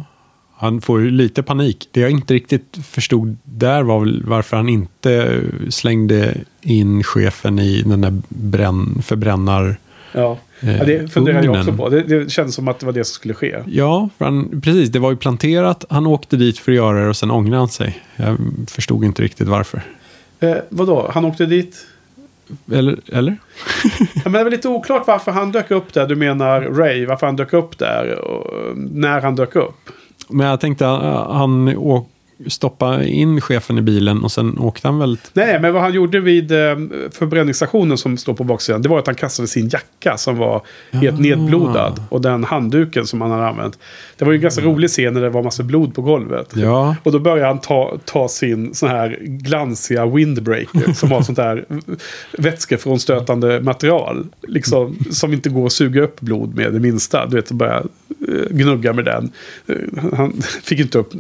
[0.62, 1.88] han får ju lite panik.
[1.91, 7.82] Det jag inte riktigt förstod där var väl varför han inte slängde in chefen i
[7.82, 9.76] den där bränn, förbrännare
[10.13, 11.89] Ja, Eh, ja det funderar jag också på.
[11.89, 13.63] Det, det kändes som att det var det som skulle ske.
[13.65, 14.89] Ja, för han, precis.
[14.89, 15.86] Det var ju planterat.
[15.89, 18.04] Han åkte dit för att göra det och sen ångrade han sig.
[18.15, 19.82] Jag förstod inte riktigt varför.
[20.39, 21.86] Eh, vadå, han åkte dit?
[22.71, 23.00] Eller?
[23.12, 23.38] eller?
[24.13, 26.08] Ja, men det är väl lite oklart varför han dök upp där.
[26.08, 29.89] Du menar Ray, varför han dök upp där och när han dök upp.
[30.32, 32.08] Men jag tänkte att han å-
[32.48, 35.17] stoppa in chefen i bilen och sen åkte han väl...
[35.34, 36.58] Nej, men vad han gjorde vid eh,
[37.12, 38.82] förbränningsstationen som står på baksidan.
[38.82, 42.04] Det var att han kastade sin jacka som var helt nedblodad.
[42.10, 43.80] Och den handduken som han hade använt.
[44.17, 46.50] Det var ju en ganska rolig scen när det var massa blod på golvet.
[46.56, 51.38] Ja, Och då börjar han ta, ta sin sån här glansiga windbreaker som har sånt
[51.38, 51.65] här
[52.38, 54.26] vätskefrånstötande material.
[54.48, 57.26] Liksom, som inte går att suga upp blod med det minsta.
[57.26, 57.80] Du vet, eh,
[58.50, 59.32] gnugga med den.
[59.68, 59.76] Eh,
[60.18, 61.14] Han fick inte upp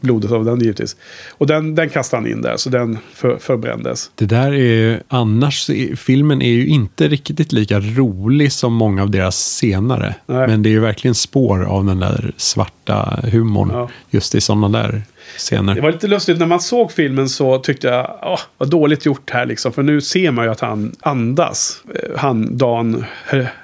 [0.00, 0.96] blodet av den givetvis.
[1.30, 4.10] Och den, den kastade han in där, så den för, förbrändes.
[4.14, 5.00] det där är ju...
[5.08, 10.14] Annars, filmen är ju inte riktigt lika rolig som många av deras senare.
[10.26, 10.46] Nej.
[10.48, 13.70] Men det är ju verkligen spår av den där svarta humorn.
[13.72, 13.90] Ja.
[14.10, 15.02] Just i sådana där
[15.36, 15.74] scener.
[15.74, 19.30] Det var lite lustigt, när man såg filmen så tyckte jag, åh, vad dåligt gjort
[19.30, 19.72] här liksom.
[19.72, 21.82] För nu ser man ju att han andas.
[21.94, 23.04] Eh, Han, Dan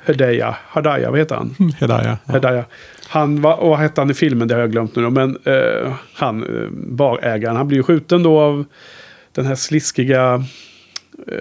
[0.04, 1.54] Hedaya, Hadaya, vad heter han?
[1.78, 2.18] Hedaya.
[2.26, 2.32] Ja.
[2.32, 2.64] Hedaya.
[3.08, 4.48] Han var, och vad hette han i filmen?
[4.48, 5.10] Det har jag glömt nu då.
[5.10, 8.64] Men eh, han, eh, barägaren, han blir ju skjuten då av
[9.32, 10.44] den här sliskiga
[11.28, 11.34] eh,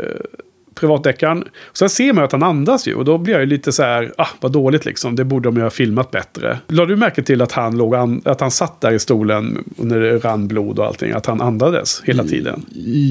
[0.80, 1.44] privatdeckaren.
[1.74, 2.94] Sen ser man att han andas ju.
[2.96, 5.16] Och då blir jag ju lite så här, ah vad dåligt liksom.
[5.16, 6.60] Det borde de ju ha filmat bättre.
[6.68, 10.00] Lade du märke till att han, låg an, att han satt där i stolen när
[10.00, 11.12] det rann blod och allting?
[11.12, 12.66] Att han andades hela tiden?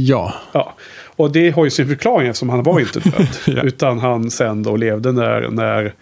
[0.07, 0.35] ja.
[0.52, 0.74] Ja.
[1.18, 3.26] Och det har ju sin förklaring eftersom han var inte död.
[3.57, 3.62] Ja.
[3.62, 5.94] Utan han sen då levde när, när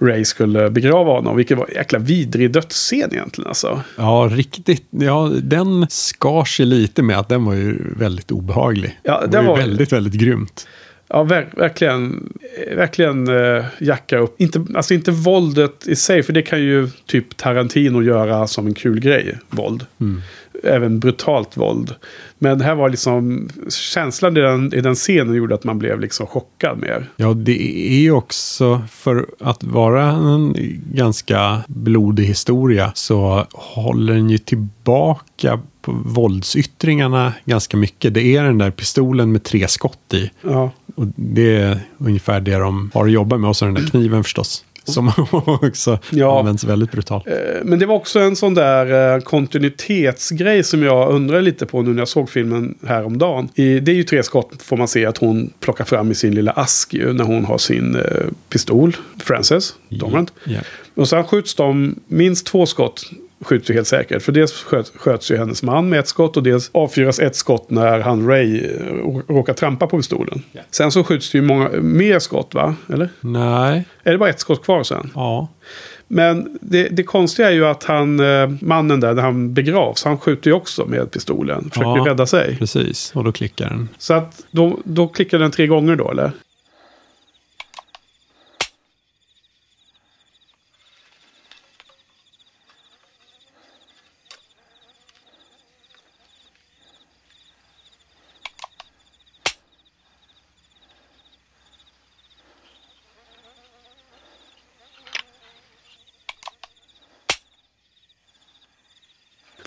[0.00, 1.36] Ray skulle begrava honom.
[1.36, 3.80] Vilket var en jäkla vidrig dödsscen egentligen alltså.
[3.96, 4.84] Ja, riktigt.
[4.90, 8.98] Ja, den skar sig lite med att den var ju väldigt obehaglig.
[9.02, 10.66] Ja, det den var ju var- väldigt, väldigt grymt.
[11.12, 12.32] Ja, ver verkligen,
[12.76, 14.40] verkligen eh, jacka upp.
[14.40, 18.74] Inte, alltså inte våldet i sig, för det kan ju typ Tarantino göra som en
[18.74, 19.86] kul grej, våld.
[20.00, 20.22] Mm
[20.64, 21.94] även brutalt våld.
[22.38, 26.26] Men här var liksom känslan i den, i den scenen gjorde att man blev liksom
[26.26, 27.06] chockad mer.
[27.16, 30.54] Ja, det är ju också för att vara en
[30.94, 38.14] ganska blodig historia så håller den ju tillbaka på våldsyttringarna ganska mycket.
[38.14, 40.30] Det är den där pistolen med tre skott i.
[40.42, 40.70] Ja.
[40.94, 43.50] Och det är ungefär det de har att jobba med.
[43.50, 44.64] Och så den där kniven förstås.
[44.84, 45.12] Som
[45.62, 46.38] också Ja.
[46.38, 47.26] används väldigt brutalt.
[47.26, 47.32] Eh,
[47.64, 51.90] Men det var också en sån där eh, kontinuitetsgrej som jag undrar lite på nu
[51.90, 53.48] när jag såg filmen häromdagen.
[53.54, 56.34] I, det är ju tre skott får man se att hon plockar fram i sin
[56.34, 58.02] lilla ask ju, när hon har sin eh,
[58.48, 60.32] pistol, Frances, Dormant.
[60.44, 60.60] Ja.
[60.94, 63.10] Och sen skjuts de minst två skott
[63.44, 64.22] skjuts ju helt säkert.
[64.22, 67.70] För dels sköt, sköts ju hennes man med ett skott och dels avfyras ett skott
[67.70, 68.70] när han Ray eh,
[69.04, 70.42] rå- råkar trampa på pistolen.
[70.70, 72.74] Sen så skjuts det ju många, mer skott va?
[72.92, 73.08] Eller?
[73.20, 75.10] Nej, Är det bara ett skott kvar sen?
[75.14, 75.48] ja.
[76.12, 80.18] Men det, det konstiga är ju att han, eh, mannen där, när han begravs, han
[80.18, 81.70] skjuter ju också med pistolen.
[81.70, 82.04] Försöker Ja.
[82.06, 82.56] rädda sig.
[82.58, 83.88] Precis, och då klickar den.
[83.98, 86.32] Så att då, då klickar den tre gånger då, eller?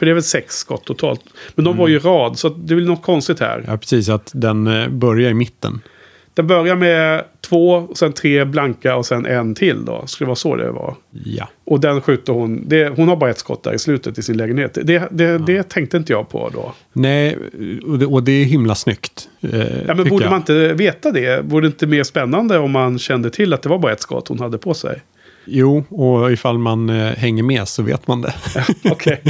[0.03, 1.21] För det är väl sex skott totalt.
[1.55, 3.63] Men de var ju i rad, så det är väl något konstigt här.
[3.67, 4.09] Ja, precis.
[4.09, 5.81] Att den eh, börjar i mitten.
[6.33, 10.03] Det börjar med två, och sen tre blanka och sen en till då.
[10.07, 10.95] Skulle det vara så det var?
[11.25, 11.49] Ja.
[11.65, 12.63] Och den skjuter hon.
[12.67, 14.77] Det, hon har bara ett skott där i slutet i sin lägenhet.
[14.83, 16.73] Det, det, det tänkte inte jag på då.
[16.93, 17.37] Nej,
[17.87, 19.29] och det, och det är himla snyggt.
[19.41, 20.31] Eh, Ja, men borde jag.
[20.31, 21.41] man inte veta det?
[21.45, 24.27] Vore det inte mer spännande om man kände till att det var bara ett skott
[24.27, 25.01] hon hade på sig?
[25.45, 28.33] Jo, och ifall man eh, hänger med så vet man det.
[28.91, 29.21] Okej.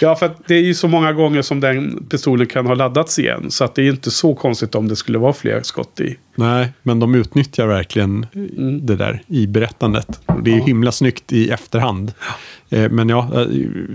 [0.00, 3.50] Ja, för det är ju så många gånger som den pistolen kan ha laddats igen.
[3.50, 6.16] Så att det är inte så konstigt om det skulle vara fler skott i.
[6.34, 8.86] Nej, men de utnyttjar verkligen Mm.
[8.86, 10.20] det där i berättandet.
[10.42, 12.12] Det är himla snyggt i efterhand.
[12.70, 13.46] Eh, Men ja, eh,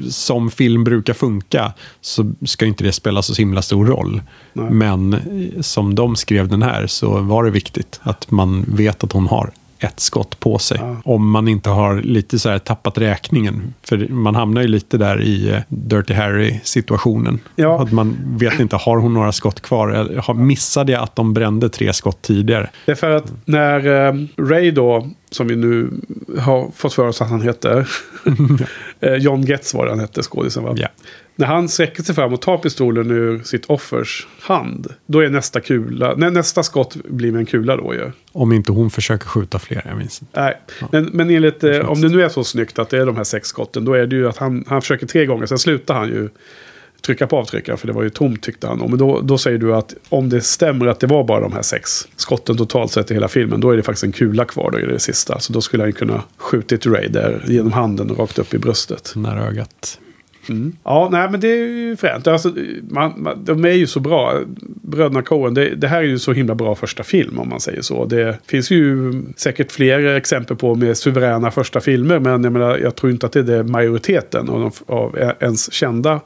[0.10, 4.22] som film brukar funka så ska inte det spela så himla stor roll.
[4.54, 4.66] Nej.
[4.72, 5.16] Men
[5.62, 9.52] som de skrev den här så var det viktigt att man vet att hon har
[9.80, 10.78] ett skott på sig.
[10.82, 10.96] Ja.
[11.06, 13.74] Om man inte har lite så här tappat räkningen.
[13.84, 17.40] För man hamnar ju lite där i eh, Dirty Harry-situationen.
[17.56, 17.82] Ja.
[17.82, 20.34] Att man vet inte, har hon några skott kvar?
[20.34, 22.70] Missade jag att de brände tre skott tidigare?
[22.86, 25.90] Det är för att när eh, Ray då, som vi nu
[26.40, 27.90] har fått för oss att han heter.
[29.00, 30.74] eh, John Getz var det han hette, skådisen va?
[30.78, 30.88] Ja.
[31.36, 34.94] När han sträcker sig fram och tar pistolen ur sitt offers hand.
[35.06, 38.12] Då är nästa kula, nej, nästa skott blir med en kula då ju.
[38.32, 40.42] Om inte hon försöker skjuta fler, jag minns inte.
[40.42, 40.62] Nej,
[40.92, 43.24] men, men enligt, eh, om det nu är så snyggt att det är de här
[43.24, 43.86] sex skotten.
[43.86, 46.30] Då är det ju att han, han försöker tre gånger, sen slutar han ju
[47.06, 47.78] trycka på avtryckaren.
[47.78, 48.80] För det var ju tomt tyckte han.
[48.80, 51.62] Men då, då säger du att om det stämmer att det var bara de här
[51.62, 53.62] sex skotten totalt sett i hela filmen.
[53.62, 55.40] Då är det faktiskt en kula kvar då i det sista.
[55.40, 59.14] Så då skulle han kunna skjutit Ray där genom handen och rakt upp i bröstet.
[59.16, 60.00] Nära ögat.
[60.84, 62.28] Ja, nej men det är ju fränt.
[62.28, 62.54] Alltså,
[62.90, 64.40] man, man, de är ju så bra.
[64.82, 67.82] Bröderna Coen, det, det här är ju så himla bra första film om man säger
[67.82, 68.06] så.
[68.06, 72.20] Det finns ju säkert fler exempel på med suveräna första filmer.
[72.20, 75.74] Men jag, menar, jag tror inte att det är det majoriteten av, de, av ens
[75.74, 76.22] kända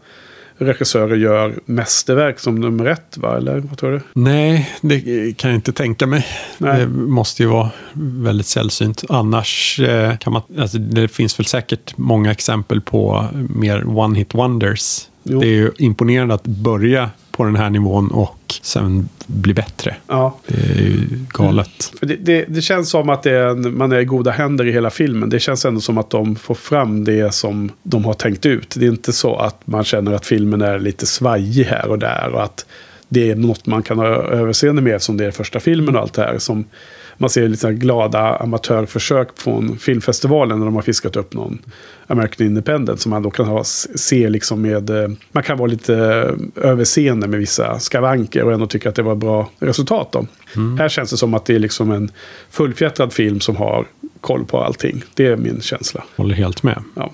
[0.59, 3.17] regissörer gör mästerverk som nummer ett.
[3.17, 3.37] Va?
[3.37, 4.01] Eller vad tror du?
[4.13, 5.01] Nej, det
[5.37, 6.27] kan jag inte tänka mig.
[6.57, 6.79] Nej.
[6.79, 9.03] Det måste ju vara väldigt sällsynt.
[9.09, 10.41] Annars eh, kan man...
[10.57, 15.07] Alltså, det finns väl säkert många exempel på mer one-hit wonders.
[15.23, 15.39] Jo.
[15.39, 17.09] Det är ju imponerande att börja
[17.39, 19.95] på den här nivån och sen bli bättre.
[20.08, 21.93] Ja, Det är ju galet.
[21.99, 24.71] För det, det, det känns som att är en, man är i goda händer i
[24.71, 25.30] hela filmen.
[25.30, 28.75] Det känns ändå som att de får fram det som de har tänkt ut.
[28.80, 32.30] Det är inte så att man känner att filmen är lite svajig här och där.
[32.34, 32.65] Och att
[33.10, 36.13] det är något man kan ha överseende med som det är första filmen och allt
[36.13, 36.38] det här.
[36.38, 36.65] Som
[37.21, 41.60] man ser lite glada amatörförsök från filmfestivalen när de har fiskat upp någon
[42.08, 43.01] American Independent.
[43.01, 44.89] Som man då kan ha, se liksom med...
[44.89, 49.01] eh, Man kan vara lite eh, överseende med vissa skavanker och ändå tycka att det
[49.03, 50.12] var bra resultat.
[50.12, 50.25] Då.
[50.79, 52.12] Här känns det som att det är liksom en
[52.49, 53.86] fullfjättrad film som har
[54.21, 55.03] koll på allting.
[55.13, 56.03] Det är min känsla.
[56.15, 56.84] Håller helt med.
[56.95, 57.13] Ja.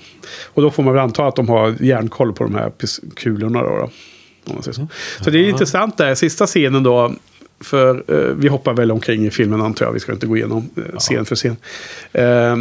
[0.53, 2.71] Och då får man väl anta att de har järnkoll på de här
[3.15, 3.61] kulorna.
[3.63, 3.89] Då,
[4.45, 4.87] då, så.
[5.21, 7.13] så det är intressant där, sista scenen då.
[7.59, 9.93] För eh, vi hoppar väl omkring i filmen antar jag.
[9.93, 11.55] Vi ska inte gå igenom eh, scen för scen.
[12.11, 12.55] Eh,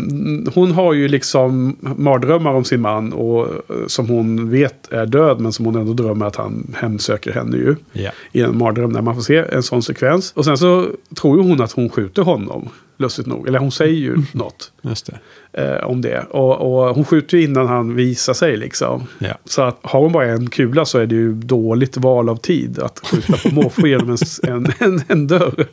[0.55, 3.13] hon har ju liksom mardrömmar om sin man.
[3.13, 5.41] Och, eh, som hon vet är död.
[5.41, 7.77] Men som hon ändå drömmer att han hemsöker henne ju.
[7.93, 8.11] Ja.
[8.33, 10.33] I en mardröm när man får se en sån sekvens.
[10.33, 10.87] Och sen så
[11.21, 12.69] tror ju hon att hon skjuter honom.
[12.99, 13.49] Lustigt nog.
[13.49, 15.11] Eller hon säger ju något Just
[15.53, 15.63] det.
[15.63, 16.21] eh, om det.
[16.31, 19.07] Och, och hon skjuter ju innan han visar sig liksom.
[19.19, 19.39] Ja.
[19.45, 22.79] Så att har hon bara en kula så är det ju dåligt val av tid
[22.79, 25.67] att skjuta på måfå genom en, en, en, en dörr.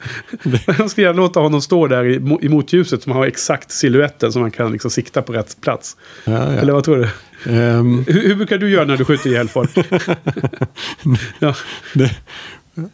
[0.77, 4.41] Jag skulle gärna låta honom stå där i, i motljuset som har exakt siluetten som
[4.41, 5.97] man kan liksom sikta på rätt plats.
[6.25, 6.37] Ja, ja.
[6.39, 7.07] Eller vad tror du?
[7.51, 9.71] Ehm, Hur, hur brukar du göra när du skjuter ihjäl folk?
[11.39, 11.55] ja.
[11.93, 12.11] det,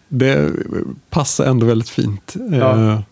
[0.07, 0.51] det
[1.09, 2.33] passar ändå väldigt fint.
[2.51, 3.03] Ja.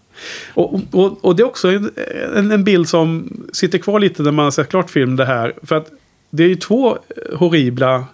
[0.54, 1.92] Och, och, och det är också en,
[2.36, 5.54] en, en bild som sitter kvar lite när man har sett klart film det här.
[5.64, 5.92] För att
[6.30, 6.98] det är ju två
[7.34, 8.06] horribla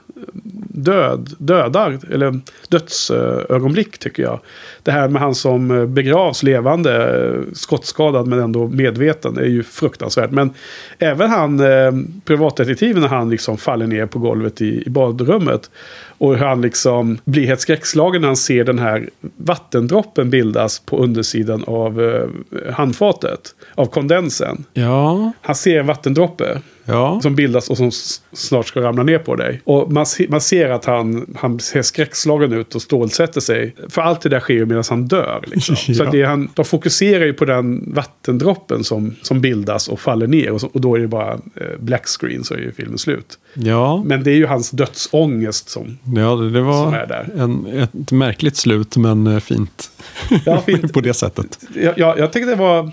[0.74, 4.40] död, dödar, eller dödsögonblick tycker jag.
[4.84, 10.32] Det här med han som begravs levande, skottskadad men ändå medveten, är ju fruktansvärt.
[10.32, 10.54] Men
[11.00, 11.92] även han, eh,
[12.26, 15.70] privatdetektiven, när han liksom faller ner på golvet i, i badrummet.
[16.18, 20.98] Och hur han liksom blir helt skräckslagen när han ser den här vattendroppen bildas på
[20.98, 23.56] undersidan av eh, handfatet.
[23.76, 24.66] Av kondensen.
[24.74, 27.20] ja, Han ser en vattendroppe ja.
[27.24, 27.92] som bildas och som
[28.34, 29.62] snart ska ramla ner på dig.
[29.64, 33.76] Och man, se- man ser att han, han ser skräckslagen ut och stålsätter sig.
[33.90, 35.44] För allt det där sker ju medan han dör.
[35.48, 35.76] Liksom.
[35.76, 36.06] Så Ja.
[36.06, 40.52] att det han, de fokuserar ju på den vattendroppen som, som bildas och faller ner.
[40.52, 41.40] Och, så, och då är det bara eh,
[41.80, 43.38] black screen så är ju filmen slut.
[43.54, 44.04] ja.
[44.06, 45.98] Men det är ju hans dödsångest som...
[46.16, 47.30] Ja, det, det Som var är där.
[47.38, 49.92] En, ett märkligt slut, men eh, fint.
[50.46, 50.94] Ja, fint.
[50.94, 51.60] på det sättet.
[51.76, 52.90] Jag, jag, jag tyckte det var eh,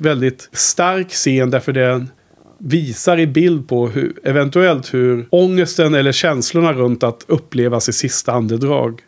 [0.00, 2.10] väldigt stark scen därför den
[2.58, 8.32] visar i bild på hur, eventuellt hur ångesten eller känslorna runt att uppleva sitt sista
[8.32, 9.00] andedrag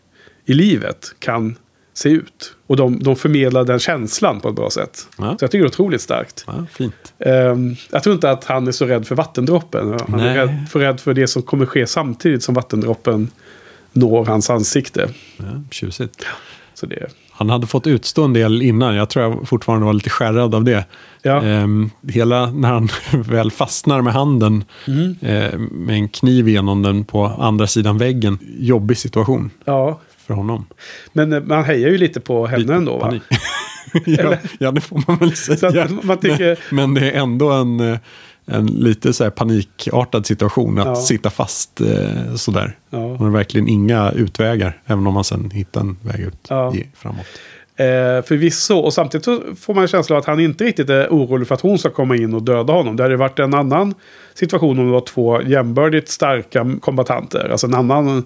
[0.45, 1.57] i livet kan
[1.95, 2.55] se ut.
[2.67, 5.09] Och de, de förmedlar den känslan på ett bra sätt.
[5.19, 5.25] Ja.
[5.39, 6.45] Så jag tycker det är otroligt starkt.
[6.47, 7.15] Ja, fint.
[7.19, 9.97] Ehm, jag tror inte att han är så rädd för vattendroppen.
[10.09, 10.37] Han är Nej.
[10.37, 13.31] rädd, för rädd för det som kommer ske samtidigt som vattendroppen
[13.93, 15.09] når hans ansikte.
[15.37, 16.27] Ja, tjusigt.
[16.75, 17.07] Så det,
[17.41, 18.95] Han hade fått utstå en del innan.
[18.95, 20.85] Jag tror jag fortfarande var lite skärrad av det.
[21.23, 21.43] ja.
[21.43, 25.17] Ehm, hela när han väl fastnar med handen Mm.
[25.21, 28.39] eh, med en kniv genom den på andra sidan väggen.
[28.59, 30.01] Jobbig situation ja.
[30.27, 30.67] för honom.
[31.13, 33.15] Men eh, man hejar ju lite på henne Lite ändå va?
[34.07, 35.89] ja, ja, det får man väl säga.
[36.03, 37.99] Man tycker- men, men det är ändå en, eh,
[38.47, 40.95] en lite så panikartad situation att Ja.
[40.97, 42.77] sitta fast eh, sådär.
[42.91, 42.99] Ja.
[43.09, 46.75] Man har verkligen inga utvägar, även om man sen hittar en väg ut Ja.
[46.75, 47.27] i, framåt.
[47.77, 48.77] Eh, förvisso.
[48.79, 51.55] Och samtidigt så får man en känsla av att han inte riktigt är orolig för
[51.55, 52.97] att hon ska komma in och döda honom.
[52.97, 53.95] Det hade varit en annan
[54.35, 57.49] situation om det var två jämbördigt starka kombatanter.
[57.51, 58.25] Alltså en annan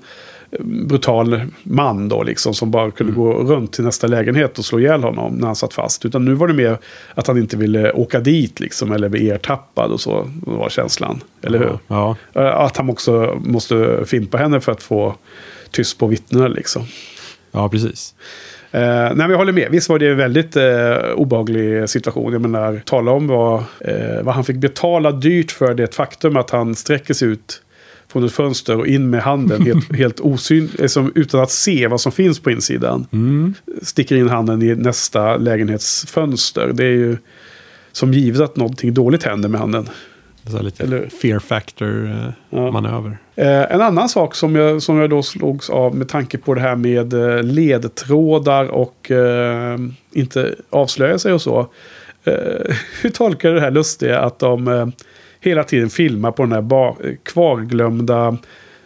[0.61, 5.03] brutal man då liksom som bara kunde gå runt till nästa lägenhet och slå ihjäl
[5.03, 6.05] honom när han satt fast.
[6.05, 6.79] Utan nu var det mer
[7.15, 11.21] att han inte ville åka dit liksom eller bli ertappad och så var känslan.
[11.43, 11.79] Eller hur?
[11.87, 15.15] Ja, Eh, Att han också måste fimpa henne för att få
[15.71, 16.83] tyst på vittnena liksom.
[17.53, 18.15] ja precis.
[18.71, 19.69] Eh, nej, men jag håller med.
[19.71, 22.33] Visst var det en väldigt eh, obehaglig situation.
[22.33, 26.51] Jag menar, tala om vad, eh, vad han fick betala dyrt för det faktum att
[26.51, 27.63] han sträcker sig ut
[28.15, 31.87] från ett fönster och in med handen helt, helt osyn, eh, som, utan att se
[31.87, 33.07] vad som finns på insidan.
[33.13, 33.55] Mm.
[33.83, 36.71] Sticker in handen i nästa lägenhetsfönster.
[36.75, 37.17] Det är ju
[37.93, 39.89] som givet att någonting dåligt händer med handen.
[40.51, 43.13] Så lite Eller- fear factor eh, Ja.
[43.35, 46.61] Eh, en annan sak som jag, som jag då slogs av med tanke på det
[46.61, 49.79] här med eh, ledtrådar och eh,
[50.13, 51.61] inte avslöja sig och så.
[52.25, 54.87] Eh, hur tolkar du det här lustiga att de eh,
[55.45, 56.63] hela tiden filmar på den här
[57.25, 58.37] kvarglömda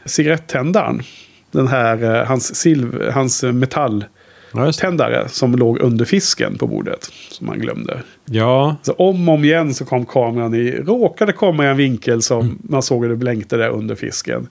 [0.05, 1.03] cigarettändaren?
[1.51, 3.45] Den här, eh, hans, silv, hans
[4.67, 5.29] just det.
[5.29, 7.11] som låg under fisken på bordet.
[7.31, 8.03] Som han glömde.
[8.25, 12.23] ja, Så om och om igen så kom kameran i, råkade komma i en vinkel
[12.23, 14.49] som man såg hur det blänkte där under fisken.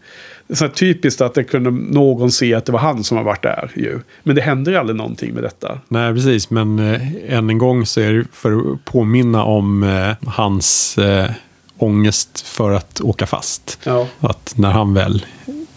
[0.53, 3.71] Så typiskt att det kunde någon se att det var han som har varit där
[3.75, 3.99] ju.
[4.23, 5.79] Men det händer aldrig någonting med detta.
[5.87, 6.49] nej precis.
[6.49, 11.29] Men eh, än en gång så är det för att påminna om eh, hans eh,
[11.77, 13.79] ångest för att åka fast.
[13.83, 14.07] Ja.
[14.19, 15.25] Att när han väl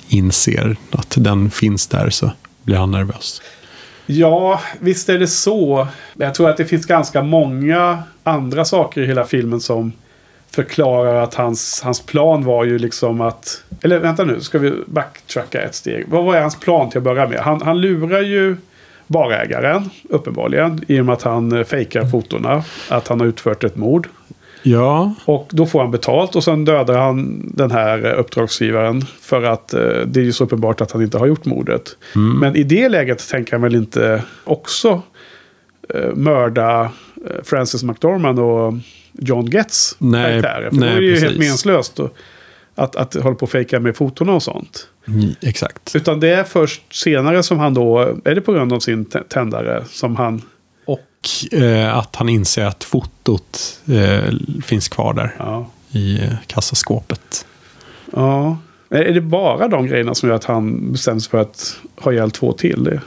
[0.08, 2.30] inser att den finns där så
[2.62, 3.42] blir han nervös.
[4.06, 5.88] Ja, visst är det så.
[6.14, 9.92] Jag tror att det finns ganska många andra saker i hela filmen som
[10.50, 13.64] förklarar att hans, hans plan var ju liksom att...
[13.82, 16.04] Eller vänta nu, ska vi backtracka ett steg.
[16.08, 17.38] Vad var hans plan till att börja med?
[17.38, 18.56] Han, han lurar ju
[19.06, 22.64] barägaren, uppenbarligen, i och med att han eh, fejkar fotona.
[22.88, 24.08] Att han har utfört ett mord.
[24.62, 29.02] Ja, Och då får han betalt och sen dödar han den här eh, uppdragsgivaren.
[29.20, 31.96] För att eh, det är ju så uppenbart att han inte har gjort mordet.
[32.40, 35.02] Men i det läget tänker han väl inte också
[35.94, 36.90] eh, mörda eh,
[37.44, 38.74] Francis McDormand och
[39.12, 40.70] John Getz Nej, karaktärer.
[40.70, 41.38] För nej, då är det ju helt precis.
[41.38, 42.10] meningslöst då,
[42.74, 44.86] att, att hålla på och fejka med fotona och sånt.
[45.08, 45.96] mm, exakt.
[45.96, 49.22] Utan det är först senare som han då, är det på grund av sin tä-
[49.28, 50.42] tändare, som han
[50.92, 54.34] Och eh, att han inser att fotot eh,
[54.64, 55.66] finns kvar där Ja.
[55.92, 57.46] i eh, kassaskåpet.
[58.12, 58.58] ja.
[58.92, 62.30] Är det bara de grejerna som gör att han bestämmer sig för att ha ihjäl
[62.30, 62.84] två till?
[62.84, 63.00] Det?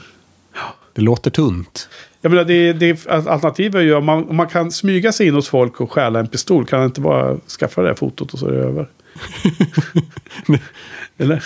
[0.94, 1.90] Det låter tunt.
[2.22, 5.34] Jag menar, det, det, alternativet är ju om man, om man kan smyga sig in
[5.34, 6.66] hos folk och stjäla en pistol.
[6.66, 8.88] Kan han inte bara skaffa det där fotot och så är det över?
[11.18, 11.44] Eller?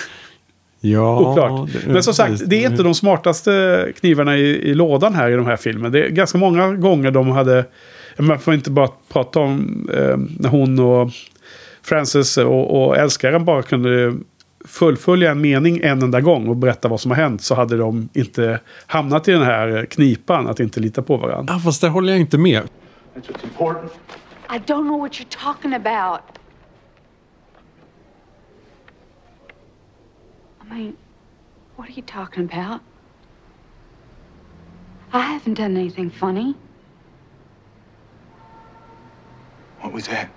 [0.80, 1.70] Ja, Oklart.
[1.74, 5.34] det- Men som sagt, det är inte de smartaste knivarna i, i lådan här i
[5.36, 5.90] de här filmerna.
[5.90, 7.66] Det är ganska många gånger de hade...
[8.18, 11.10] Man får inte bara prata om eh, när hon och
[11.84, 14.14] Frances och, och älskaren bara kunde
[14.66, 17.42] fullfölja en mening en enda gång och berätta vad som har hänt.
[17.42, 21.54] Så hade de inte hamnat i den här knipan att inte lita på varandra.
[21.54, 22.62] Ja, fast där håller jag inte med.
[22.62, 22.68] That's
[23.16, 23.92] what's important.
[24.50, 26.20] I don't know what you're talking about.
[30.70, 30.98] I mean,
[31.76, 32.82] what are you talking about?
[35.14, 36.56] I haven't done anything funny.
[39.80, 40.30] What was that?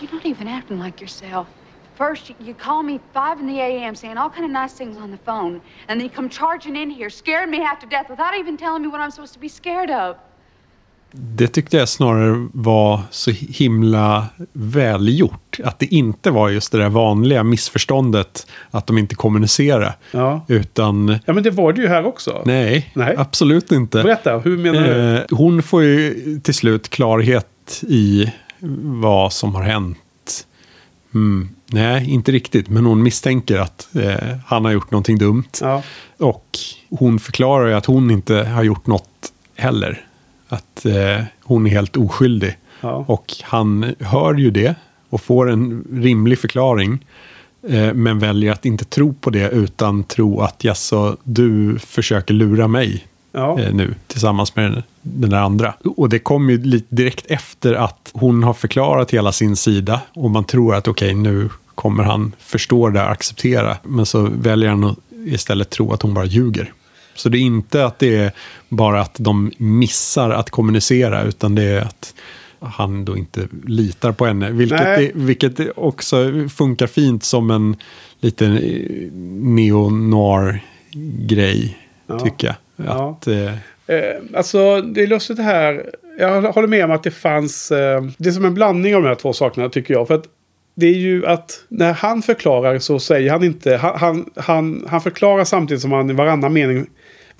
[0.00, 1.48] You're not even acting like yourself.
[1.94, 3.94] First, you, you call me 5 in the a.m.
[3.94, 6.90] saying all kind of nice things on the phone, and then you come charging in
[6.90, 9.48] here, scaring me half to death without even telling me what I'm supposed to be
[9.48, 10.16] scared of.
[11.12, 15.60] Det tyckte jag snarare var så himla välgjort.
[15.64, 19.96] Att det inte var just det där vanliga missförståndet att de inte kommunicerar.
[20.10, 20.44] Ja.
[20.48, 22.42] Utan ja, men det var det ju här också.
[22.44, 23.14] nej, Nej.
[23.18, 24.02] absolut inte.
[24.02, 25.16] Berätta, hur menar du?
[25.16, 28.32] Eh, hon får ju till slut klarhet i
[28.82, 30.46] vad som har hänt.
[31.14, 32.68] Mm, nej, inte riktigt.
[32.68, 35.48] Men hon misstänker att eh, han har gjort någonting dumt.
[35.60, 35.82] Ja.
[36.18, 36.46] Och
[36.90, 40.06] hon förklarar ju att hon inte har gjort något heller.
[40.50, 42.56] Att eh, hon är helt oskyldig.
[42.80, 43.04] Ja.
[43.08, 44.74] Och han hör ju det
[45.10, 47.06] och får en rimlig förklaring.
[47.68, 52.68] Eh, men väljer att inte tro på det utan tro att jaså, du försöker lura
[52.68, 53.60] mig Ja.
[53.60, 55.74] eh, nu tillsammans med den, där andra.
[55.96, 60.30] Och det kom ju lite direkt efter att hon har förklarat hela sin sida och
[60.30, 63.76] man tror att okej, nu kommer han förstå det och acceptera.
[63.82, 66.72] Men så väljer han att istället tro att hon bara ljuger.
[67.14, 68.32] Så det är inte att det är
[68.68, 72.14] bara att de missar att kommunicera utan det är att
[72.60, 74.50] han då inte litar på henne.
[74.50, 77.76] Vilket, det, vilket också funkar fint som en
[78.20, 79.12] liten eh,
[79.54, 82.18] neo-noir-grej, Ja.
[82.18, 82.56] tycker jag.
[82.86, 83.10] Ja.
[83.10, 83.54] Att, eh,
[83.90, 85.90] Eh, alltså, det är lustigt det här.
[86.18, 87.70] Jag håller med om att det fanns...
[87.70, 90.08] Eh, det är som en blandning av de här två sakerna, tycker jag.
[90.08, 90.24] För att
[90.74, 93.76] det är ju att när han förklarar så säger han inte...
[93.76, 96.86] Han, han, han, han förklarar samtidigt som han i varannan mening...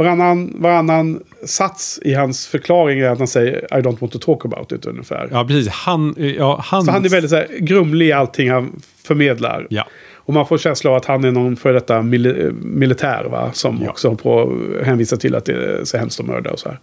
[0.01, 4.45] Varannan, varannan sats i hans förklaring är att han säger I don't want to talk
[4.45, 5.29] about it ungefär.
[5.33, 5.69] ja, precis.
[5.69, 9.67] Han, eh, ja, han, Så han är väldigt så här, grumlig i allting han förmedlar.
[9.71, 9.87] Ja.
[10.15, 13.51] Och man får känsla av att han är någon för detta mil militär va?
[13.53, 13.91] Som Ja.
[13.91, 14.41] också på
[14.81, 16.79] att hänvisa till att det är så hemskt att mörda och så här.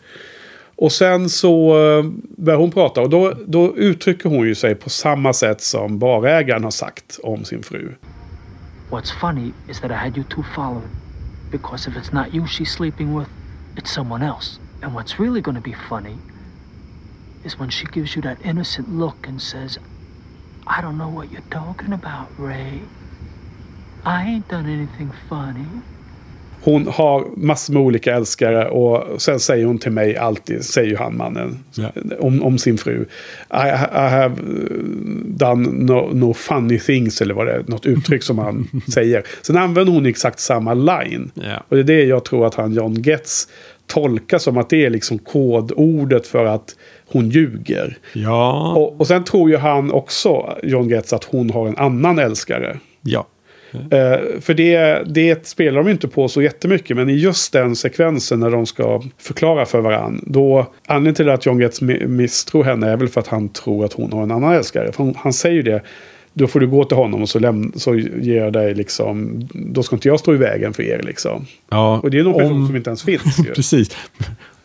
[0.75, 2.05] Och sen så eh,
[2.37, 6.63] börjar hon prata och då, då uttrycker hon ju sig på samma sätt som barägaren
[6.63, 7.89] har sagt om sin fru.
[8.89, 10.81] What's funny is that I had you two followed.
[11.49, 13.29] Because if it's not you she's sleeping with,
[13.75, 14.59] it's someone else.
[14.81, 16.17] And what's really gonna be funny
[17.43, 19.79] is when she gives you that innocent look and says,
[20.65, 22.81] I don't know what you're talking about, Ray.
[24.03, 25.67] I ain't done anything funny.
[26.63, 31.17] Hon har massor med olika älskare och sen säger hon till mig alltid, säger han
[31.17, 31.89] mannen, Ja.
[32.19, 33.01] om, om sin fru.
[33.53, 34.81] I, I have uh,
[35.25, 39.23] done no, no funny things eller vad det är, något uttryck som han säger.
[39.41, 41.31] Sen använder hon exakt samma line.
[41.33, 41.63] Ja.
[41.69, 43.47] Och det är det jag tror att han John Getz
[43.87, 46.75] tolkar som att det är liksom kodordet för att
[47.11, 47.97] hon ljuger.
[48.13, 52.19] Ja, Och, och sen tror ju han också, John Getz, att hon har en annan
[52.19, 52.79] älskare.
[53.01, 53.27] ja.
[53.91, 56.97] Eh, för det, det spelar de inte på så jättemycket.
[56.97, 60.21] Men i just den sekvensen när de ska förklara för varandra.
[60.27, 63.85] Då, anledningen till att John Getz mi- misstror henne är väl för att han tror
[63.85, 64.91] att hon har en annan älskare.
[64.91, 65.81] För hon, han säger ju det.
[66.33, 69.41] Då får du gå till honom och så, läm- så ger jag dig liksom.
[69.53, 71.45] Då ska inte jag stå i vägen för er liksom.
[71.69, 71.99] ja.
[72.03, 73.37] Och det är någon person Om- som inte ens finns.
[73.55, 73.97] Precis.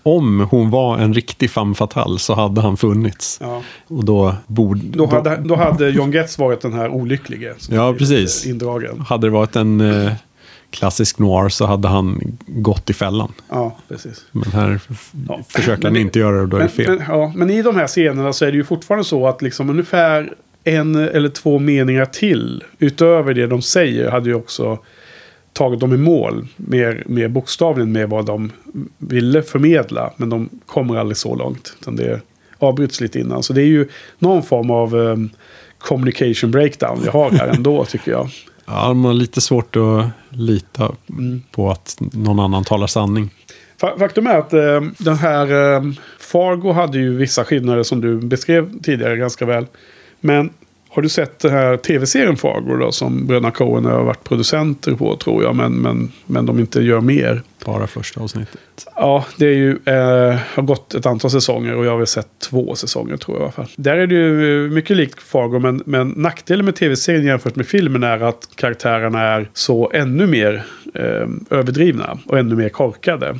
[0.02, 3.38] Om hon var en riktig femme fatale så hade han funnits.
[3.40, 3.62] Ja.
[3.88, 4.80] Och då borde...
[4.84, 7.54] Då hade, då hade John Getz varit den här olycklige.
[7.70, 8.44] Ja, blivit, precis.
[8.44, 9.00] eh, Indragen.
[9.00, 10.12] Hade det varit en eh,
[10.70, 13.32] klassisk noir så hade han gått i fällan.
[13.48, 14.24] Ja, precis.
[14.32, 14.80] Men här
[15.28, 15.40] Ja.
[15.48, 16.88] försöker han inte göra det och då är det fel.
[16.98, 19.70] men, ja, men i de här scenerna så är det ju fortfarande så att liksom
[19.70, 20.32] ungefär
[20.64, 24.78] en eller två meningar till utöver det de säger hade ju också
[25.52, 28.52] tagit dem i mål mer, mer bokstavligen med vad de
[28.98, 30.12] ville förmedla.
[30.16, 31.76] Men de kommer aldrig så långt.
[31.80, 32.20] Utan det
[32.58, 33.42] avbryts lite innan.
[33.42, 33.88] Så det är ju
[34.18, 35.30] någon form av um,
[35.78, 38.28] communication breakdown vi har här ändå tycker jag.
[38.66, 41.42] Ja, man har lite svårt att lita Mm.
[41.50, 43.30] på att någon annan talar sanning.
[43.80, 45.82] Fa- Faktum är att eh, den här eh,
[46.20, 49.66] Fargo hade ju vissa skillnader som du beskrev tidigare ganska väl.
[50.20, 50.50] Men
[50.94, 55.16] har du sett den här tv-serien Fargo då som bröderna Coen har varit producenter på
[55.16, 55.56] tror jag.
[55.56, 57.42] Men, men, men de inte gör mer.
[57.64, 58.60] Bara första avsnittet.
[58.96, 62.28] Ja, det är ju, eh, har gått ett antal säsonger och jag har väl sett
[62.50, 63.68] två säsonger tror jag i alla fall.
[63.76, 68.02] Där är det ju mycket likt Fargo men, men nackdelen med tv-serien jämfört med filmen
[68.02, 70.64] är att karaktärerna är så ännu mer
[70.94, 73.38] eh, överdrivna och ännu mer korkade.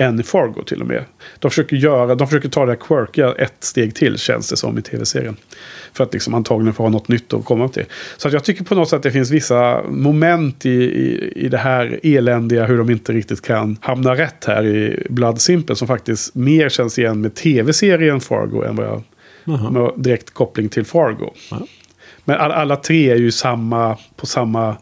[0.00, 1.04] Än i Fargo till och med.
[1.38, 4.78] De försöker, göra, de försöker ta det här quirkiga ett steg till känns det som
[4.78, 5.36] i tv-serien.
[5.92, 7.84] För att liksom antagligen få ha något nytt att komma till.
[8.16, 11.48] Så att jag tycker på något sätt att det finns vissa moment i, i, i
[11.48, 15.76] det här eländiga hur de inte riktigt kan hamna rätt här i Blood Simple.
[15.76, 19.02] Som faktiskt mer känns igen med tv-serien Fargo än vad jag
[19.44, 19.70] Jaha.
[19.70, 21.32] med direkt koppling till Fargo.
[21.50, 21.66] Ja.
[22.24, 24.76] Men alla, alla tre är ju samma, på samma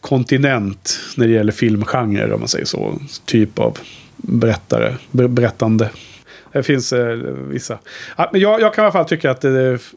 [0.00, 2.98] kontinent när det gäller filmgenre om man säger så.
[3.24, 3.78] Typ av
[4.26, 5.90] berättare, berättande.
[6.52, 7.16] Det finns eh,
[7.48, 7.78] vissa.
[8.16, 9.52] Ja, men jag, jag kan i alla fall tycka att eh,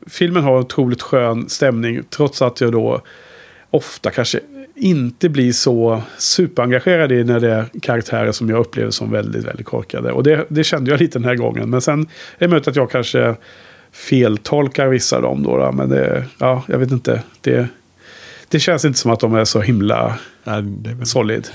[0.07, 2.03] filmen har otroligt skön stämning.
[2.09, 3.01] Trots att jag då
[3.69, 4.39] ofta kanske
[4.75, 9.65] inte blir så superengagerad i när det är karaktärer som jag upplever som väldigt, väldigt
[9.65, 10.11] korkade.
[10.11, 11.69] Och det, det kände jag lite den här gången.
[11.69, 12.07] Men sen är
[12.39, 13.35] det möjligt att jag kanske
[13.91, 15.57] feltolkar vissa av dem då.
[15.57, 15.71] då.
[15.71, 17.23] Men det, ja, jag vet inte.
[17.41, 17.67] Det,
[18.49, 21.47] det känns inte som att de är så himla Nej, det är väl solid.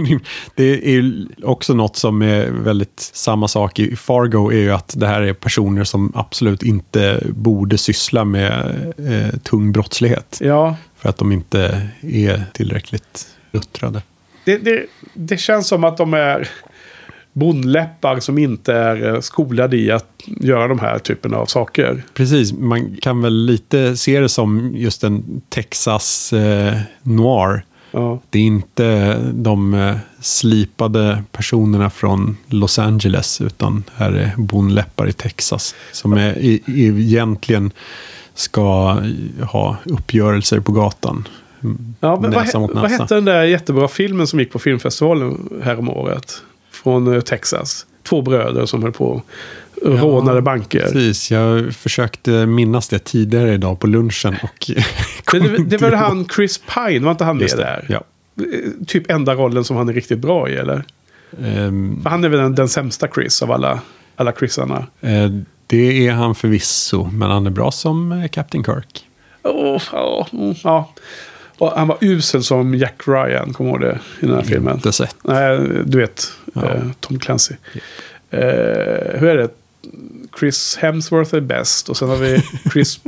[0.54, 5.06] det är också något som är väldigt samma sak i Fargo är ju att det
[5.06, 10.38] här är personer som absolut inte borde syssla med eh, tung brottslighet.
[10.40, 14.02] Ja, För att de inte är tillräckligt luttrade.
[14.44, 16.48] det, det, det känns som att de är
[17.34, 22.02] bondläppar som inte är eh, skolade i att göra de här typen av saker.
[22.14, 27.64] Precis, man kan väl lite se det som just en Texas eh, noir.
[27.90, 28.20] Ja.
[28.30, 35.12] Det är inte de eh, slipade personerna från Los Angeles utan här är bondläppar i
[35.12, 35.74] Texas.
[35.92, 37.70] Som är, i, egentligen
[38.34, 38.98] ska
[39.50, 41.28] ha uppgörelser på gatan.
[42.00, 46.42] Ja, men vad, vad hette den där jättebra filmen som gick på filmfestivalen häromåret?
[46.84, 47.86] Från eh, Texas.
[48.02, 49.22] Två bröder som höll på
[49.82, 50.80] och rånade banker.
[50.80, 54.36] Precis, jag försökte minnas det tidigare idag på lunchen.
[54.42, 54.70] Och
[55.32, 57.86] Det, det, det var han Chris Pine, var inte han med Just det, där?
[57.88, 58.02] Ja.
[58.44, 60.84] Eh, Typ enda rollen som han är riktigt bra i, eller?
[62.02, 63.80] För Han är väl den, den sämsta Chris av alla,
[64.16, 64.86] alla Chrisarna.
[65.00, 65.28] eh,
[65.66, 69.04] det är han förvisso, men han är bra som Captain Kirk.
[69.42, 70.90] Åh, ja, mm, ja.
[71.58, 74.26] Och han var usel som Jack Ryan, kommer du ihåg det?
[74.26, 74.74] I den här filmen.
[74.74, 75.16] Inte sett.
[75.22, 76.32] Nej, du vet.
[76.54, 76.70] Ja.
[76.70, 77.54] Eh, Tom Clancy.
[78.30, 78.40] Eh,
[79.14, 79.48] hur är det?
[80.38, 81.88] Chris Hemsworth är bäst.
[81.88, 82.42] Och sen har vi
[82.72, 83.00] Chris...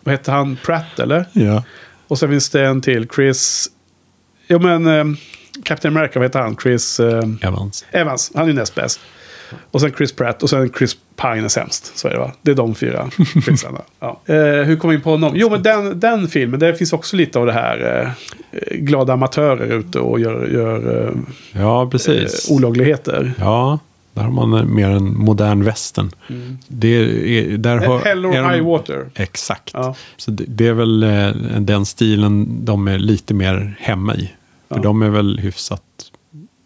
[0.00, 0.58] vad heter han?
[0.64, 1.24] Pratt, eller?
[1.32, 1.64] Ja.
[2.08, 3.08] Och sen finns det en till.
[3.14, 3.70] Chris...
[4.48, 4.86] Jo, men...
[4.86, 5.04] Eh,
[5.62, 6.56] Captain America, vad heter han?
[6.56, 7.00] Chris...
[7.00, 7.84] Eh, Evans.
[7.90, 8.32] Evans.
[8.34, 9.00] Han är näst bäst.
[9.70, 11.92] Och sen Chris Pratt och sen Chris Pine är sämst.
[11.98, 12.32] Så är det va?
[12.42, 13.10] Det är de fyra
[13.44, 13.80] Chrisarna.
[14.00, 14.20] ja.
[14.26, 15.32] eh, hur kom vi in på honom?
[15.36, 18.04] Jo, men den, den filmen, det finns också lite av det här
[18.52, 21.12] eh, glada amatörer ute och gör, gör eh,
[21.62, 22.50] Ja, precis.
[22.50, 23.32] eh, olagligheter.
[23.38, 23.78] Ja,
[24.14, 26.10] där har man mer en modern västern.
[26.68, 28.00] Det är, där hör, Mm.
[28.04, 29.06] Hell or de- high water.
[29.14, 29.70] Exakt.
[29.74, 29.94] Ja.
[30.16, 31.28] Så det, det är väl eh,
[31.60, 34.30] den stilen de är lite mer hemma i.
[34.68, 34.82] För Ja.
[34.82, 35.82] de är väl hyfsat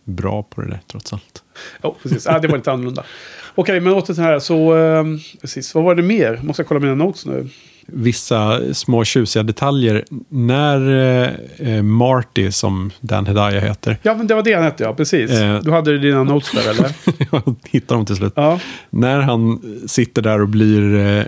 [0.05, 1.42] bra på det där trots allt.
[1.82, 2.26] Ja, precis.
[2.26, 3.05] Ja, det var lite annorlunda.
[3.55, 4.38] Okej, men åter till här.
[4.38, 5.05] Så, eh,
[5.40, 5.74] precis.
[5.74, 6.40] Vad var det mer?
[6.42, 7.48] Måste jag kolla mina notes nu.
[7.86, 10.05] Vissa små tjusiga detaljer.
[10.28, 11.30] När eh,
[11.74, 14.94] eh, Marty, som Dan Hedaya heter, Ja, men det var det han hette, ja.
[14.94, 15.30] Precis.
[15.30, 15.62] Eh.
[15.62, 16.92] Du hade dina notes där, eller?
[17.32, 18.32] jag hittar dem till slut.
[18.36, 18.61] Ja.
[18.90, 21.24] När han sitter där och blir eh,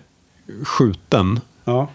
[0.65, 1.89] skjuten Ja.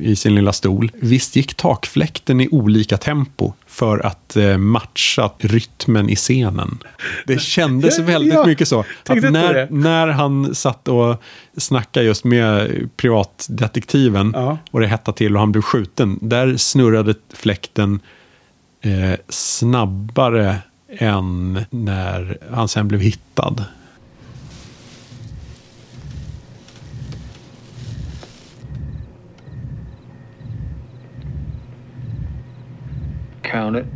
[0.00, 0.92] I sin lilla stol.
[0.94, 6.78] Visst gick takfläkten i olika tempo för att eh, matcha rytmen i scenen.
[7.26, 8.46] Det kändes väldigt ja.
[8.46, 8.80] mycket så.
[9.06, 11.22] Att när, när han satt och
[11.56, 14.58] snackade just med privatdetektiven Ja.
[14.70, 16.18] och det hettade till och han blev skjuten.
[16.22, 18.00] Där snurrade fläkten
[18.80, 20.56] eh, snabbare
[20.98, 23.64] än när han sen blev hittad.
[33.48, 33.86] Count it.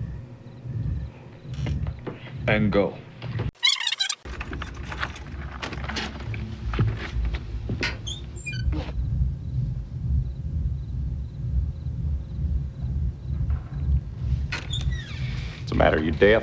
[2.49, 2.95] And go.
[15.59, 15.99] What's the matter?
[15.99, 16.43] You deaf?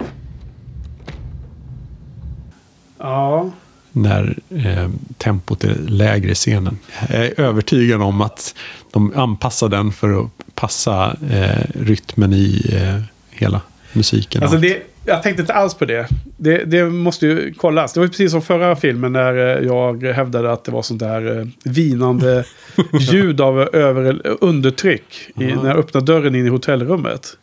[2.99, 3.51] Ja.
[3.91, 6.77] när eh, tempot är lägre i scenen.
[7.09, 8.55] Jag är övertygad om att
[8.91, 13.61] de anpassar den för att passa eh, rytmen i eh, hela
[13.93, 14.43] musiken.
[14.43, 16.07] Alltså det, Jag tänkte inte alls på det.
[16.37, 16.63] det.
[16.65, 17.93] Det måste ju kollas.
[17.93, 21.39] Det var precis som förra filmen när eh, jag hävdade att det var sånt där
[21.39, 22.43] eh, vinande
[22.99, 27.37] ljud av över undertryck i, när jag öppnade dörren in i hotellrummet.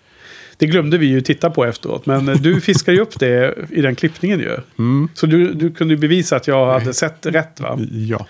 [0.59, 2.07] Det glömde vi ju titta på efteråt.
[2.07, 4.57] Men eh, du fiskade ju upp det i den klippningen ju.
[5.15, 7.79] Så du, du kunde bevisa att jag hade sett rätt va?
[7.91, 8.27] Ja.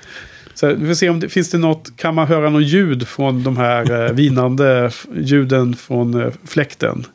[0.57, 3.43] Så vi får se om det finns det något, kan man höra något ljud från
[3.43, 7.07] de här eh, vinande ljuden från eh, fläkten?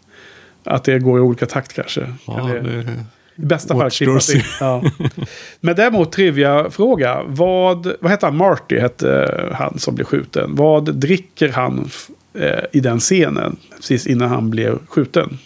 [0.63, 2.13] Att det går i olika takt kanske.
[2.27, 4.41] ja Eller, det, I bästa fall klippas in.
[4.59, 4.83] Ja.
[5.59, 7.23] Men däremot trivia-fråga.
[7.25, 8.37] Vad, vad hette han?
[8.37, 10.55] Marty hette han som blev skjuten.
[10.55, 11.89] Vad dricker han
[12.33, 13.57] eh, i den scenen?
[13.75, 15.37] Precis innan han blev skjuten.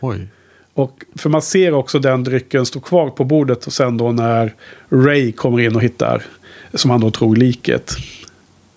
[0.00, 0.28] oj.
[0.74, 4.54] Och för man ser också den drycken stå kvar på bordet och sen då när
[4.88, 6.22] Ray kommer in och hittar,
[6.74, 7.96] som han då tror liket.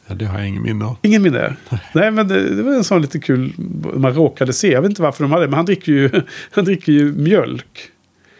[0.07, 0.97] Ja, det har jag ingen minne av.
[1.01, 1.55] Ingen minne?
[1.93, 3.53] Nej, men det, det var en sån lite kul
[3.95, 4.71] man råkade se.
[4.71, 6.09] Jag vet inte varför de hade det, men han dricker ju,
[6.51, 7.89] han dricker ju mjölk.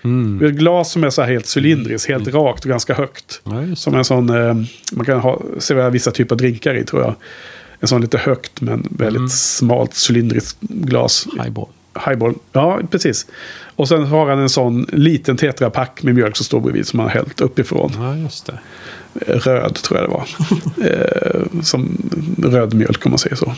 [0.04, 0.46] Mm.
[0.46, 3.42] Ett glas som är så här helt cylindriskt, helt rakt och ganska högt.
[3.44, 4.54] Ja, Som en sån, eh,
[4.92, 7.16] man kan ha, servera vissa typer av drinkar i tror jag.
[7.80, 9.30] En sån lite högt men väldigt Mm.
[9.30, 11.28] smalt cylindriskt glas.
[11.44, 11.68] highball.
[12.06, 12.34] Highball.
[12.52, 13.28] Ja, precis.
[13.76, 17.08] Och sen har han en sån liten tetrapack med mjölk som står bredvid som han
[17.10, 17.92] har hällt uppifrån.
[17.98, 18.60] Ja, just det.
[19.28, 20.28] Röd tror jag det var.
[20.90, 21.98] eh, som
[22.44, 23.54] röd mjölk om man säger så.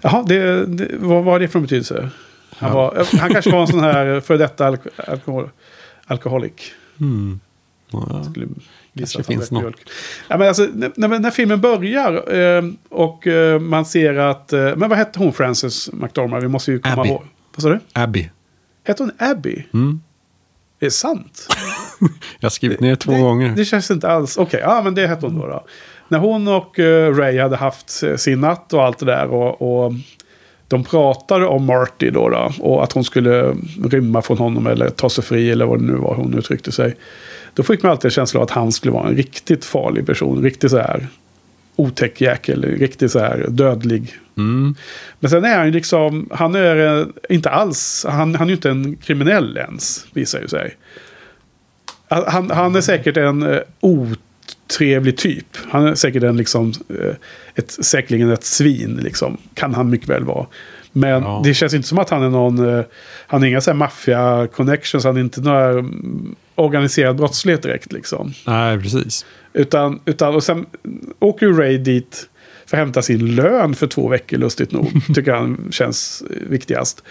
[0.00, 2.08] Jaha, det, det, vad var det för betydelse?
[2.58, 5.50] Han, var, han kanske var en sån här för detta alko alkohol,
[6.06, 6.62] alkoholik.
[7.00, 7.40] Mm.
[7.90, 8.24] Ja.
[8.30, 8.46] Skulle
[8.98, 9.62] Kanske finns något.
[9.62, 9.76] mjölk.
[10.28, 14.52] Ja, men alltså, när, när- när filmen börjar eh, och eh, man ser att...
[14.52, 16.42] Eh, men vad hette hon Frances McDormand?
[16.42, 17.08] Vi måste ju komma Abby.
[17.08, 17.22] ihåg.
[17.56, 17.80] Vad sa du?
[17.92, 18.30] Abby.
[18.84, 19.66] Hette hon Abby?
[19.74, 20.00] Mm.
[20.78, 21.48] Det är sant.
[22.40, 23.52] Jag har skrivit ner två det, gånger.
[23.56, 24.36] Det känns inte alls...
[24.36, 25.46] Okej, ja men det hette hon då.
[25.46, 25.64] då.
[26.08, 29.84] När hon och eh, Ray hade haft eh, sin natt och allt det där och,
[29.84, 29.92] och
[30.68, 35.10] de pratade om Marty då, då och att hon skulle rymma från honom eller ta
[35.10, 36.96] sig fri eller vad det nu var hon uttryckte sig.
[37.54, 40.42] Då fick man alltid en känsla av att han skulle vara en riktigt farlig person,
[40.42, 41.08] riktigt så här
[41.76, 44.14] otäck jäkel, riktigt så här dödlig.
[44.36, 44.74] Mm.
[45.20, 48.54] Men sen är han ju liksom, han är eh, inte alls, han, han är ju
[48.54, 50.76] inte en kriminell ens, visar ju sig.
[52.08, 55.46] Han, han är säkert en eh, otrevlig typ.
[55.68, 57.14] Han är säkert en liksom, eh,
[57.54, 59.36] ett, säkerligen ett svin liksom.
[59.54, 60.46] Kan han mycket väl vara.
[60.96, 61.40] Men Ja.
[61.44, 62.84] det känns inte som att han är någon, eh,
[63.26, 68.32] han har inga så här maffia-connections, han är inte några mm, organiserad brottslighet direkt liksom.
[68.46, 69.26] Nej, precis.
[69.52, 70.66] Utan, utan, och sen
[71.18, 72.28] åker ju Ray dit
[72.66, 74.92] för att hämta sin lön för två veckor, lustigt nog.
[75.14, 77.02] Tycker han känns viktigast.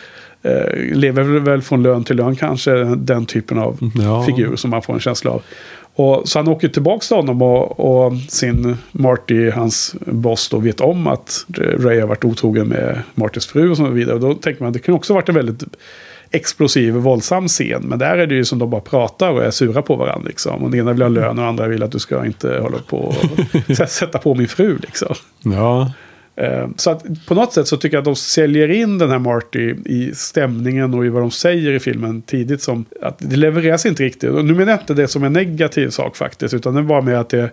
[0.44, 4.26] Eh, lever väl från lön till lön kanske, den typen av Ja.
[4.26, 5.42] figur som man får en känsla av.
[5.98, 10.82] Och, så han åker tillbaka till honom och, och sin Marty, hans boss, då vet
[10.82, 14.16] om att Ray har varit otrogen med Martys fru och så vidare.
[14.16, 15.64] Och då tänker man att det kan också ha varit en väldigt
[16.32, 17.82] explosiv och våldsam scen.
[17.86, 20.28] Men där är det ju som de bara pratar och är sura på varandra.
[20.28, 20.64] Liksom.
[20.64, 22.98] Och den ena vill ha lön och andra vill att du ska inte hålla på
[22.98, 24.78] och sätta på min fru.
[24.78, 25.16] Liksom.
[25.44, 25.92] Ja,
[26.76, 29.76] så att på något sätt så tycker jag att de säljer in den här Marty
[29.86, 34.04] i stämningen och i vad de säger i filmen tidigt som att det levereras inte
[34.04, 34.30] riktigt.
[34.30, 37.20] Och nu menar jag inte det som en negativ sak faktiskt, utan det bara med
[37.20, 37.50] att det,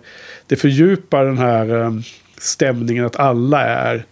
[0.47, 1.91] det fördjupar den här eh,
[2.37, 4.05] stämningen att alla är,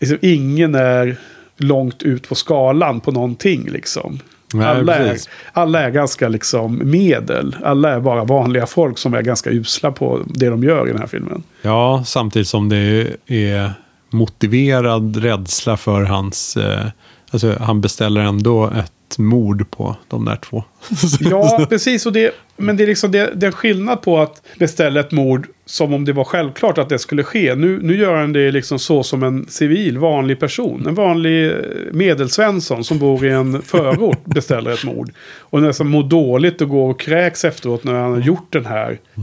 [0.00, 1.16] liksom, ingen är
[1.56, 4.18] långt ut på skalan på någonting liksom.
[4.54, 5.16] Nej, alla, är,
[5.52, 7.56] alla är ganska liksom medel.
[7.64, 11.00] Alla är bara vanliga folk som är ganska usla på det de gör i den
[11.00, 11.42] här filmen.
[11.62, 13.72] ja, samtidigt som det är
[14.10, 16.56] motiverad rädsla för hans...
[16.56, 16.86] Eh,
[17.30, 20.64] alltså, han beställer ändå ett mord på de där två.
[21.20, 22.06] Ja, precis.
[22.06, 25.12] Och det, men det är liksom det, det är en skillnad på att beställa ett
[25.12, 27.54] mord som om det var självklart att det skulle ske.
[27.54, 30.86] Nu, nu gör han det liksom så som en civil, vanlig person.
[30.86, 31.56] En vanlig eh,
[31.92, 35.10] medelsvensson som bor i en förort beställer ett mord.
[35.38, 38.98] Och nästan mår dåligt och går och kräks efteråt när han har gjort den här.
[39.14, 39.22] Eh,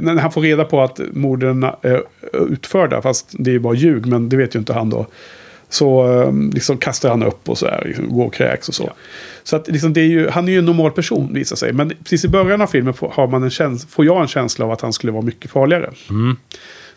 [0.00, 4.28] När han får reda på att morden är utförda, fast det är bara ljug, men
[4.28, 5.06] det vet ju inte han då.
[5.68, 8.92] Så eh, liksom kastar han upp och så här, liksom, går och kräks och så.
[9.44, 11.72] Så att liksom, det är ju, han är ju en normal person visar sig.
[11.72, 14.64] Men precis i början av filmen får, har man en käns- får jag en känsla
[14.64, 15.90] av att han skulle vara mycket farligare.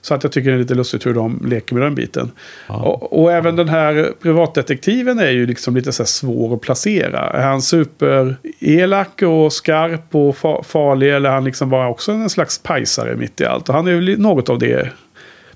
[0.02, 2.32] Så att jag tycker det är lite lustigt hur de leker med den biten.
[2.68, 7.20] Och, och även den här privatdetektiven är ju liksom lite så svår att placera.
[7.20, 12.30] Är han superelak och skarp och fa- farlig eller är han liksom bara också en
[12.30, 13.70] slags pajsare mitt i allt?
[13.70, 14.92] Och han är ju något av det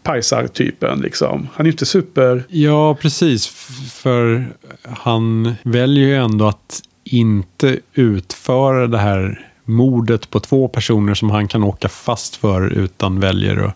[0.03, 1.47] pajsartypen liksom.
[1.53, 2.43] Han är ju inte super...
[2.47, 3.47] Ja, precis.
[3.93, 4.45] För
[4.83, 11.47] han väljer ju ändå att inte utföra det här mordet på två personer som han
[11.47, 13.75] kan åka fast för utan väljer att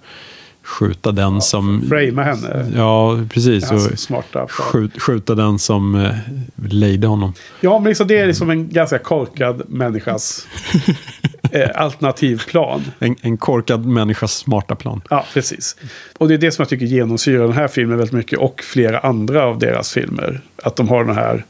[0.66, 1.86] skjuta den som...
[1.90, 2.72] Framea henne.
[2.76, 3.72] Ja, precis.
[3.72, 6.16] Och smarta skjut, skjuta den som eh,
[6.56, 7.34] lejde honom.
[7.62, 10.48] Ja, men liksom det är liksom en ganska korkad människas
[11.52, 12.82] eh, alternativplan.
[13.00, 15.02] En, en korkad människas smarta plan.
[15.10, 15.76] Ja, precis.
[16.18, 18.40] Och det är det som jag tycker genomsyrar den här filmen väldigt mycket.
[18.40, 20.42] Och flera andra av deras filmer.
[20.64, 21.46] Att de har den här,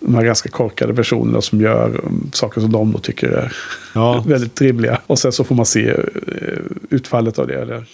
[0.00, 3.52] de här ganska korkade personerna som gör um, saker som de då tycker är
[3.94, 5.00] Ja, väldigt rimliga.
[5.06, 5.96] Och sen så får man se eh,
[6.90, 7.62] utfallet av det.
[7.62, 7.84] Eller?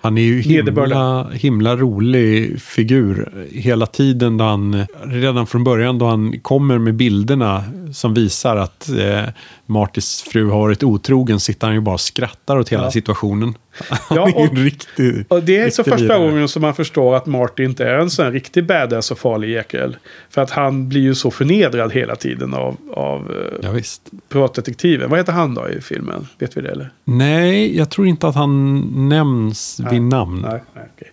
[0.00, 4.36] Han är ju himla, himla rolig figur hela tiden.
[4.36, 9.24] Då han, redan från början då han kommer med bilderna som visar att eh,
[9.70, 12.90] Martys fru har varit otrogen sitter han ju bara och skrattar åt hela Ja.
[12.90, 13.54] situationen.
[13.90, 15.24] Han Ja, är ju och- en riktig...
[15.28, 16.18] Och det är så första lirare.
[16.18, 19.96] gången som man förstår att Marty inte är en sån riktig badass och farlig jäkel.
[20.30, 24.02] För att han blir ju så förnedrad hela tiden av, av eh, Ja, visst.
[24.28, 25.10] privatdetektiven.
[25.10, 26.28] Vad heter han då i filmen?
[26.38, 26.90] Vet vi det eller?
[27.04, 30.40] Nej, jag tror inte att han nämns vid namn.
[30.50, 31.12] Nej, nej okej.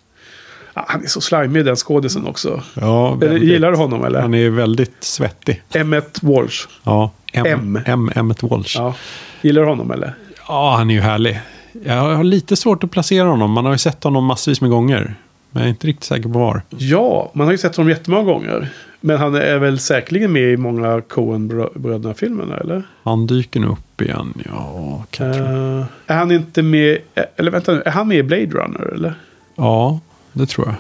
[0.78, 2.62] Ah, han är så slimig den skådisen också.
[2.74, 4.22] Ja, Eller, gillar du honom eller?
[4.22, 5.62] Han är väldigt svettig.
[5.74, 6.68] Emmet Walsh.
[6.84, 7.46] Ja, M.
[7.76, 7.84] M.
[7.86, 8.12] M.
[8.16, 8.78] Emmet Walsh.
[8.78, 8.84] Ja.
[8.84, 8.96] Ja.
[9.42, 10.14] Gillar du honom eller?
[10.48, 11.40] han är ju härlig.
[11.86, 13.52] Jag har lite svårt att placera honom.
[13.52, 15.16] Man har ju sett honom massvis med gånger.
[15.52, 16.62] Men jag är inte riktigt säker på var.
[16.70, 18.70] Ja, man har ju sett honom jättemånga gånger.
[19.02, 22.84] Men han är väl säkerligen med i många Coen-bröderna-filmerna, eller?
[23.04, 24.34] Han dyker nog upp igen.
[24.46, 25.42] Ja, kanske.
[25.42, 26.98] Eh, är han inte med...
[27.36, 29.14] Eller vänta nu, är han med i Blade Runner, eller?
[29.56, 30.00] Ja,
[30.34, 30.76] det tror jag.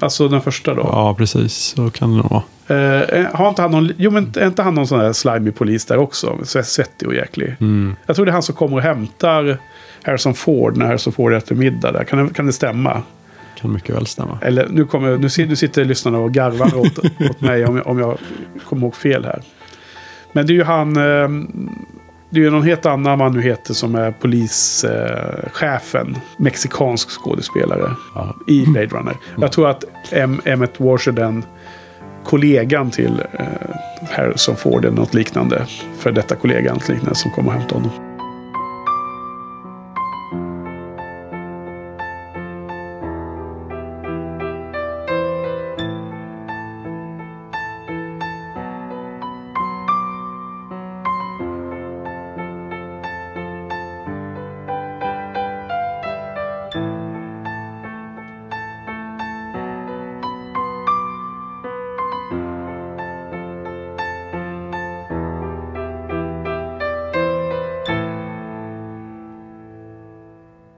[0.00, 0.82] Alltså den första då.
[0.92, 1.54] Ja, precis.
[1.54, 2.42] Så kan det nog vara.
[2.68, 3.92] Eh, har inte han någon...
[3.96, 6.38] Jo, men är inte han någon sån här slimy polis där också?
[6.42, 7.56] Så Svettig och jäklig.
[7.60, 7.96] Mm.
[8.06, 9.58] Jag tror det är han som kommer och hämtar
[10.02, 12.04] Harrison Ford när Harrison Ford äter middag där.
[12.04, 13.02] Kan det, kan det stämma?
[13.60, 14.38] Kan mycket väl stämma.
[14.42, 16.98] Eller nu, kommer, nu, nu sitter lyssnarna och garvar åt,
[17.30, 18.18] åt mig om jag, om jag
[18.68, 19.42] kommer ihåg fel här.
[20.32, 20.96] Men det är ju han...
[20.96, 21.28] Eh,
[22.30, 25.44] det är ju någon helt annan man nu heter som är polischefen.
[25.44, 26.16] Eh, chefen.
[26.38, 27.90] mexikansk skådespelare.
[28.14, 28.36] Ja.
[28.46, 29.16] I Blade Runner.
[29.40, 30.40] Jag tror att M.
[30.44, 30.78] Emmet
[31.14, 31.44] den
[32.26, 33.46] kollegan till eh,
[34.10, 35.66] Harrison Ford eller något liknande.
[35.98, 38.15] För detta kollegan något liknande som kom och hämtade honom.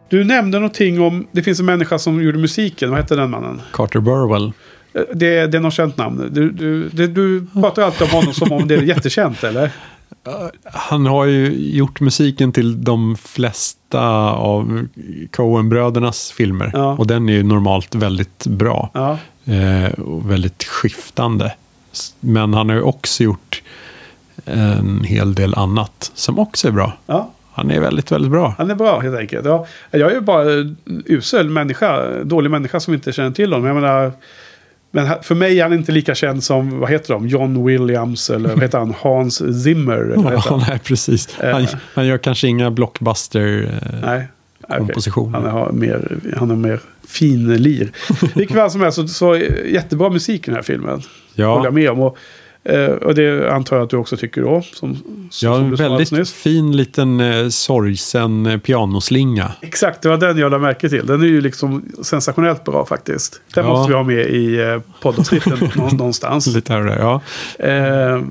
[0.09, 3.61] Du nämnde någonting om, det finns en människa som gjorde musiken, vad hette den mannen?
[3.73, 4.53] Carter Burwell.
[4.95, 6.29] Eh, Det, det är något känt namn.
[6.33, 9.71] Du, du, det, du pratar alltid om honom som om det är jättekänt, eller?
[10.65, 14.87] Han har ju gjort musiken till de flesta av
[15.31, 16.71] Coen-brödernas filmer.
[16.75, 16.93] Ja.
[16.93, 18.91] Och den är ju normalt väldigt bra.
[18.95, 19.19] Ja.
[19.55, 21.53] Eh, och väldigt skiftande.
[22.21, 23.63] Men han har ju också gjort
[24.45, 26.93] en hel del annat som också är bra.
[27.07, 27.31] ja.
[27.59, 28.55] Han är väldigt, väldigt bra.
[28.59, 29.47] Han är bra helt enkelt.
[29.47, 30.45] Ja, jag är ju bara
[31.07, 33.67] usel människa, dålig människa som inte känner till honom.
[33.67, 34.13] Jag menar,
[34.91, 38.49] men för mig är han inte lika känd som, vad heter de, John Williams eller
[38.49, 39.97] vad heter han, Hans Zimmer?
[39.97, 40.65] Eller Ja, han?
[40.69, 41.39] nej, precis.
[41.39, 41.53] Eh.
[41.53, 43.71] Han, han gör kanske inga blockbuster.
[43.83, 44.29] Eh, Nej.
[44.79, 45.35] Komposition.
[45.35, 47.91] Han har mer, han har mer fin lir.
[48.35, 49.37] Vilket fall som helst så, så
[49.67, 50.91] jättebra musik i den här filmen.
[50.91, 51.03] Håller
[51.35, 52.01] ja, jag med om.
[52.01, 52.19] Och,
[52.69, 54.62] eh, och det antar jag att du också tycker då.
[54.62, 59.53] Som, som, ja, som en väldigt fin liten eh, sorgsen eh, pianoslinga.
[59.61, 61.07] Exakt, det var den jag lade märke till.
[61.07, 63.41] Den är ju liksom sensationellt bra faktiskt.
[63.55, 63.71] Den Ja.
[63.71, 66.47] måste vi ha med i eh, poddavsnitten nå- någonstans.
[66.47, 67.21] Lite här och där, ja.
[67.66, 68.23] Eh,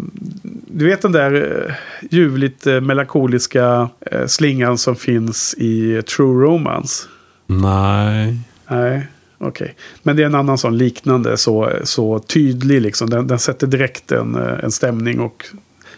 [0.68, 1.74] du vet den där eh,
[2.12, 7.04] ljuvligt eh, melankoliska eh, slingan som finns i True Romance?
[7.48, 8.38] Nej.
[8.70, 9.08] Nej,
[9.38, 9.76] okej.
[10.04, 13.10] Men det är en annan sån liknande, så, så tydlig liksom.
[13.10, 15.46] Den, den sätter direkt en, eh, en stämning och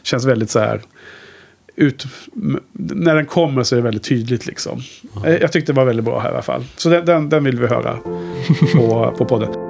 [0.04, 0.82] känns väldigt så här...
[1.76, 2.06] Ut,
[2.74, 4.82] när den kommer så är det väldigt tydligt liksom.
[5.26, 6.64] Eh, Jag tyckte det var väldigt bra här i alla fall.
[6.78, 7.98] Så den, den, den vill vi höra
[8.74, 9.69] på, på podden.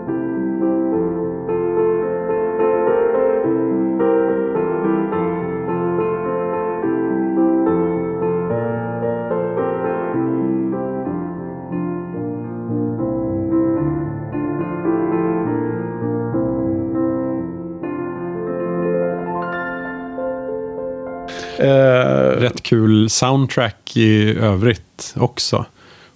[22.50, 25.66] Rätt kul soundtrack i övrigt också.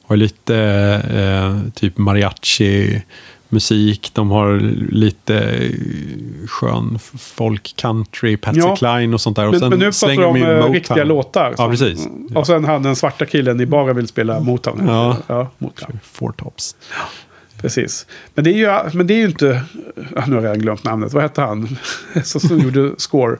[0.05, 0.55] Har lite
[1.13, 3.01] eh, typ mariachi
[3.53, 4.11] musik.
[4.13, 4.59] De har
[4.91, 5.69] lite
[6.47, 8.75] skön folk country, Patsy Ja.
[8.75, 9.45] Cline och sånt där.
[9.45, 10.73] Och Men, sen men nu pratar du om eh, Motown.
[10.73, 11.55] riktiga låtar.
[11.57, 12.05] Ja, precis.
[12.05, 12.37] Mm.
[12.37, 14.87] Och sen han den svarta killen i bara vill spela Motown.
[14.87, 15.17] Ja.
[15.27, 15.99] ja Motown.
[16.03, 16.75] Four Tops.
[17.61, 18.05] Precis.
[18.33, 19.63] Men det är ju, men det är ju inte...
[20.15, 21.13] Ja, nu har jag redan glömt namnet.
[21.13, 21.77] Vad hette han?
[22.23, 23.37] som, som gjorde score?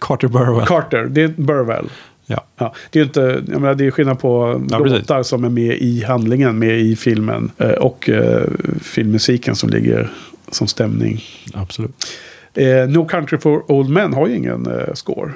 [0.00, 0.66] Carter Burwell.
[0.66, 1.04] Carter.
[1.04, 1.88] Det är Burwell.
[2.26, 2.44] Ja.
[2.58, 5.48] Ja, det är ju inte, jag menar, det är skillnad på Ja, låtar som är
[5.48, 7.50] med i handlingen, med i filmen.
[7.58, 8.42] eh, Och eh,
[8.82, 10.10] filmmusiken som ligger
[10.50, 11.24] som stämning.
[11.54, 12.06] Absolut.
[12.54, 15.32] Eh, no Country for Old Men har ju ingen score.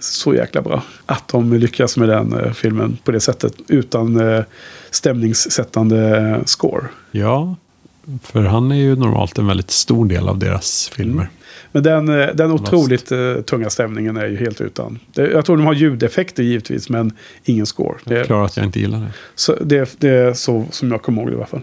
[0.00, 0.82] Så jäkla bra.
[1.06, 3.54] Att de lyckas med den filmen på det sättet.
[3.68, 4.20] Utan
[4.90, 6.84] stämningssättande score.
[7.10, 7.56] Ja,
[8.22, 11.28] för han är ju normalt en väldigt stor del av deras filmer.
[11.76, 14.98] Men den, eh, den otroligt eh, tunga stämningen är ju helt utan.
[15.14, 17.12] Det, jag tror de har ljudeffekter givetvis, men
[17.44, 17.94] ingen score.
[18.04, 19.12] Det, Klarar att jag inte gillar det.
[19.34, 21.62] Så det, det är så som jag kommer ihåg det i alla fall.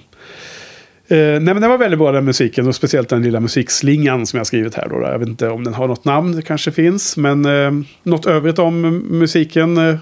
[1.08, 4.38] Eh, nej men den var väldigt bra den musiken och speciellt den lilla musikslingan som
[4.38, 4.90] jag skrivit här.
[4.90, 7.18] Då, Jag vet inte om den har något namn, det kanske finns.
[7.18, 7.72] Men eh,
[8.04, 9.78] något övrigt om musiken.
[9.78, 9.96] Eh,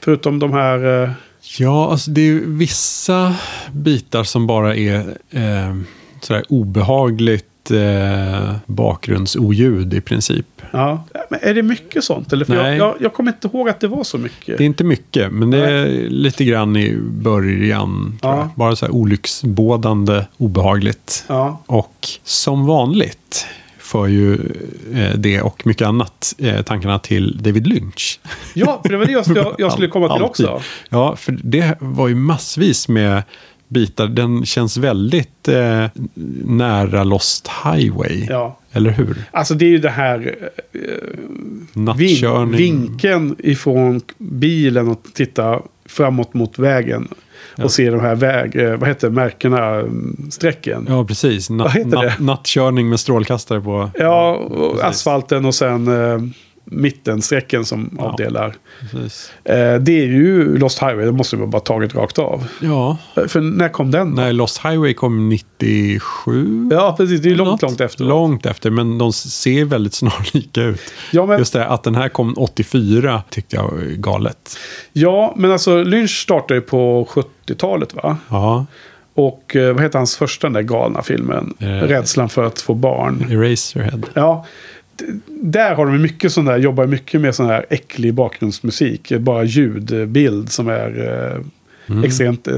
[0.00, 1.02] förutom de här...
[1.02, 1.10] Eh,
[1.58, 3.34] Ja, alltså det är vissa
[3.72, 4.98] bitar som bara är
[5.30, 5.76] eh,
[6.20, 10.46] sådär obehagligt eh, bakgrundsoljud i princip.
[10.70, 11.04] ja.
[11.30, 12.32] Men är det mycket sånt?
[12.32, 12.44] Eller?
[12.44, 12.76] För jag, Nej.
[12.76, 14.58] jag, jag kommer inte ihåg att det var så mycket.
[14.58, 18.18] Det är inte mycket, men det är lite grann i början.
[18.22, 18.36] Ja.
[18.36, 18.48] jag.
[18.56, 21.24] Bara så här olycksbådande obehagligt.
[21.26, 23.46] Ja, Och som vanligt
[23.78, 24.34] för ju
[24.94, 28.20] eh, det och mycket annat eh, tankarna till David Lynch.
[28.54, 30.62] ja för det var det jag skulle, jag skulle komma till också.
[30.88, 33.22] Ja, för det var ju massvis med
[33.70, 34.06] bitar.
[34.06, 35.86] Den känns väldigt eh,
[36.44, 38.26] nära Lost Highway.
[38.28, 38.58] Ja.
[38.72, 39.16] Eller hur?
[39.30, 40.36] Alltså det är ju det här
[40.72, 47.08] eh, vin, vinkeln ifrån bilen och titta framåt mot vägen.
[47.62, 50.86] Och se de här väg, eh, vad heter märkena, mm, strecken.
[50.88, 51.50] Ja, precis.
[51.50, 52.08] Vad heter Nat- det?
[52.08, 53.90] nat- nattkörning med strålkastare på.
[53.94, 55.88] Ja, och asfalten och sen
[56.70, 58.04] mittenstrecken som Ja.
[58.04, 58.54] avdelar.
[59.44, 62.44] Eh, det är ju Lost Highway, det måste man bara tagit rakt av.
[62.60, 64.10] Ja, Eh, För när kom den?
[64.16, 64.22] då?
[64.22, 66.68] när Lost Highway kom 97.
[66.72, 67.20] Ja, precis.
[67.20, 67.62] Det är ju långt, Något.
[67.62, 68.04] långt efter.
[68.04, 70.80] Långt efter, men de ser väldigt snarlika ut.
[71.12, 74.56] Ja, men, Just det, att den här kom 84 tyckte jag var galet.
[74.92, 78.16] ja, men alltså Lynch startade ju på 70-talet va?
[78.28, 78.66] Ja,
[79.14, 81.54] Och eh, vad heter hans första den där galna filmen?
[81.58, 81.66] Eh.
[81.66, 83.26] Rädslan för att få barn.
[83.30, 84.00] Eraserhead.
[84.14, 84.46] Ja,
[85.26, 89.12] där har de mycket sån där, jobbar mycket med sån här äcklig bakgrundsmusik.
[89.18, 92.54] Bara ljudbild som är eh, extremt eh,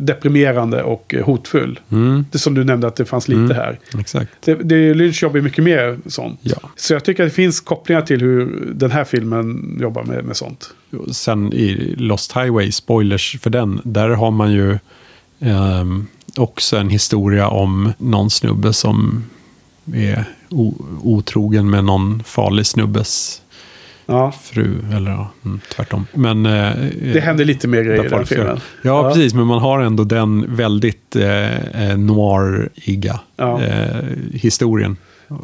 [0.00, 1.80] deprimerande och eh, hotfull.
[1.90, 3.78] Mm, Det som du nämnde att det fanns lite här.
[3.98, 4.32] exakt.
[4.44, 6.40] Det, det, Lynch jobbar mycket mer sånt.
[6.42, 6.56] Ja.
[6.76, 10.36] Så jag tycker att det finns kopplingar till hur den här filmen jobbar med, med
[10.36, 10.74] sånt.
[11.12, 14.78] Sen i Lost Highway, spoilers för den, där har man ju
[15.40, 19.24] ehm, också en historia om någon snubbe som
[19.94, 20.24] är
[21.02, 23.38] otrogen med någon farlig snubbes
[24.06, 24.78] Ja, fru.
[24.96, 26.06] Eller ja, mm, tvärtom.
[26.14, 26.72] Men, eh,
[27.12, 28.46] det händer lite mer grejer i den filmen.
[28.46, 28.60] gör.
[28.82, 29.34] Ja, precis.
[29.34, 33.62] Men man har ändå den väldigt eh, eh, noir-iga Ja.
[33.62, 33.86] eh,
[34.32, 34.96] historien.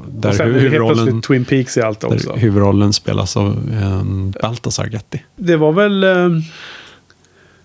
[0.09, 2.31] Där Och sen huvudrollen, Twin Peaks i allt också.
[2.33, 3.47] där huvudrollen spelas av
[3.83, 5.19] en Baltasar Getty.
[5.37, 6.29] Det var väl eh,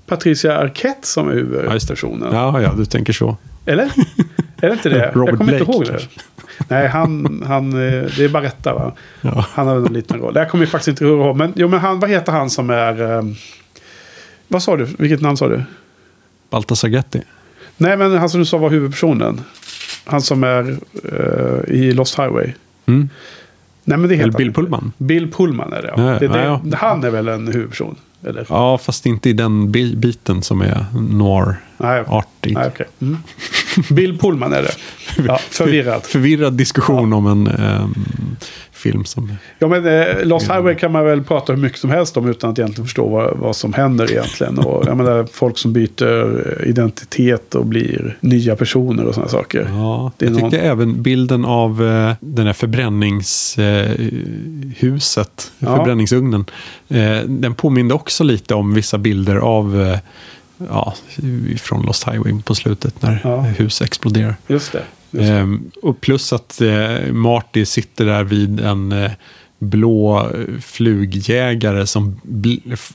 [0.07, 2.33] Patricia Arquette som är Ja, huvudpersonen.
[2.33, 3.37] Ja, ja, du tänker så.
[3.65, 3.91] Eller?
[4.63, 5.11] Är det inte det?
[5.13, 5.89] Robert jag kommer inte Blake ihåg det.
[5.91, 6.09] kanske.
[6.67, 8.91] Nej, han, han, eh, det är Baretta va?
[9.21, 9.45] Ja.
[9.53, 10.35] Han har en liten roll.
[10.35, 11.35] Jag kommer faktiskt inte ihåg.
[11.35, 13.01] Men, jo, men han, vad heter han som är...
[13.17, 13.23] Eh,
[14.47, 14.85] vad sa du?
[14.97, 15.63] Vilket namn sa du?
[16.49, 17.19] Baltasar Getty.
[17.77, 19.41] Nej, men han som du sa var huvudpersonen.
[20.05, 22.53] Han som är eh, i Lost Highway.
[22.85, 23.09] Mm.
[23.83, 24.59] Nej, men det heter Eller Bill inte.
[24.61, 24.91] Pullman.
[24.97, 26.13] Bill Pullman är det, ja.
[26.13, 26.61] Ja, det, det ja.
[26.77, 27.95] Han är väl en huvudperson?
[28.25, 28.45] Eller?
[28.49, 32.53] Ja, fast inte i den bi- biten som är noir-artig.
[32.53, 32.85] Nej, Nej, okej.
[33.01, 33.17] Mm.
[33.91, 34.71] Bill Pullman är det.
[35.27, 36.03] Ja, förvirrad.
[36.03, 37.93] Förvirrad diskussion om en ehm,
[38.71, 39.33] film som...
[39.59, 42.49] Ja, men eh, Lost Highway kan man väl prata hur mycket som helst om utan
[42.51, 44.59] att egentligen förstå vad, vad som händer egentligen.
[44.59, 49.67] Och, jag menar, folk som byter eh, identitet och blir nya personer och sådana saker.
[49.71, 55.75] Ja, Det är jag tyckte någon- även bilden av eh, den här förbränningshuset, eh, Ja.
[55.77, 56.45] förbränningsugnen,
[56.89, 59.97] eh, den påminde också lite om vissa bilder av eh,
[60.69, 60.93] ja,
[61.61, 63.41] från Lost Highway på slutet när Ja.
[63.41, 64.35] hus exploderar.
[64.47, 64.83] Just det.
[65.11, 65.33] Just det.
[65.33, 69.11] Ehm, och plus att eh, Marty sitter där vid en eh,
[69.59, 72.21] blå eh, flugjägare som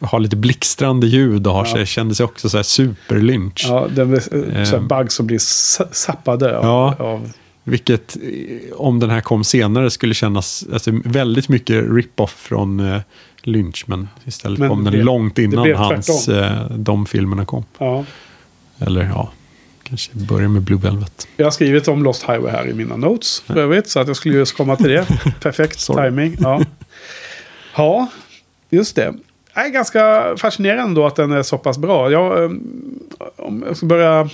[0.01, 1.73] har lite blixtrande ljud och har Ja.
[1.75, 3.65] sig, kände sig också så här superlynch.
[3.69, 4.89] Ja, den eh, Ehm.
[4.89, 6.95] bugg som blir sa- zappade av, Ja.
[7.05, 7.31] av
[7.65, 13.01] Vilket, eh, om den här kom senare, skulle kännas alltså, väldigt mycket rip-off från eh,
[13.49, 13.85] Lynch.
[13.87, 17.65] Men istället Men kom det den blev- långt det innan hans, eh, de filmerna kom.
[17.79, 18.05] ja.
[18.81, 19.31] Eller ja,
[19.83, 21.29] Kanske börja med Blue Velvet.
[21.37, 23.89] Jag har skrivit om Lost Highway här i mina notes för övrigt.
[23.91, 25.07] Så att jag skulle just komma till det.
[25.41, 26.37] Perfekt timing.
[26.41, 26.61] Ja.
[27.77, 28.09] ja,
[28.71, 29.15] just det.
[29.55, 32.11] Det är ganska fascinerande då att den är så pass bra.
[32.11, 32.51] Jag, eh,
[33.37, 34.29] om jag ska börja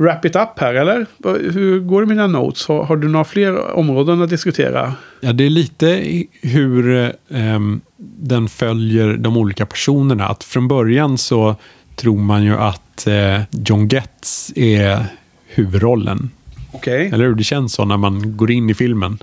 [0.00, 1.06] wrap it up här, eller?
[1.52, 2.66] Hur går det med mina notes?
[2.68, 4.94] Har, har du några fler områden att diskutera?
[5.20, 7.80] Ja, det är lite hur ehm,
[8.18, 10.26] den följer de olika personerna.
[10.26, 11.56] Att från början så
[11.96, 15.04] tror man ju att eh, John Getz är
[15.46, 16.30] huvudrollen.
[16.72, 17.10] Okej.
[17.12, 17.34] Eller hur?
[17.34, 19.18] Det känns så när man går in i filmen.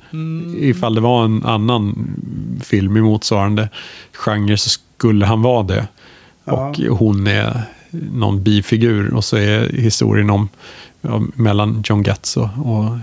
[0.57, 2.09] Ifall det var en annan
[2.63, 3.69] film i motsvarande
[4.13, 5.88] genre så skulle han vara det.
[6.45, 6.69] Ja.
[6.69, 7.61] Och hon är
[8.12, 9.14] någon bifigur.
[9.14, 10.50] Och så är historien om
[11.02, 12.48] ja, mellan John Getz och,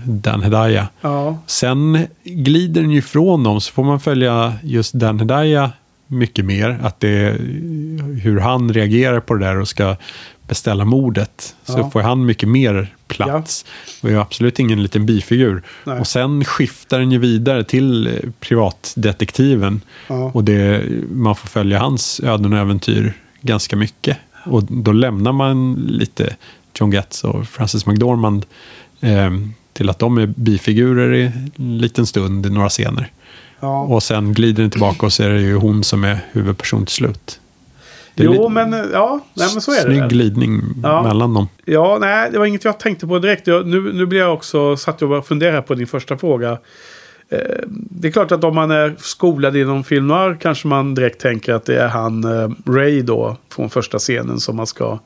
[0.05, 0.87] Dan Hedaya.
[1.01, 1.37] Ja.
[1.47, 5.71] Sen glider den ju ifrån dem så får man följa just Dan Hedaya
[6.07, 6.79] mycket mer.
[6.83, 7.31] Att det är
[8.23, 9.95] hur han reagerar på det där och ska
[10.47, 11.55] beställa mordet.
[11.63, 11.89] Så Ja.
[11.89, 13.65] får han mycket mer plats.
[14.03, 15.63] Och är absolut ingen liten bifigur.
[15.83, 15.99] Nej.
[15.99, 19.81] Och sen skiftar den ju vidare till eh, privatdetektiven.
[20.07, 20.31] Ja.
[20.33, 24.17] Och det, man får följa hans öden och äventyr ganska mycket.
[24.45, 26.35] Och då lämnar man lite
[26.79, 28.45] John Getz och Francis McDormand
[29.01, 29.31] eh,
[29.73, 33.11] till att de är bifigurer i en liten stund i några scener.
[33.59, 33.81] ja.
[33.81, 36.95] Och sen glider den tillbaka och så är det ju hon som är huvudperson till
[36.95, 37.39] slut.
[38.17, 39.81] Jo, men ja, nej, men så är det.
[39.81, 40.09] Snygg väl.
[40.09, 41.03] glidning Ja.
[41.03, 41.47] mellan dem.
[41.65, 43.47] Ja, nej, det var inget jag tänkte på direkt.
[43.47, 46.57] Jag, nu, nu blir jag också satt jag och funderade på din första fråga.
[47.29, 51.21] Eh, det är klart att om man är skolad inom film noir kanske man direkt
[51.21, 54.99] tänker att det är han eh, Ray då från första scenen som man ska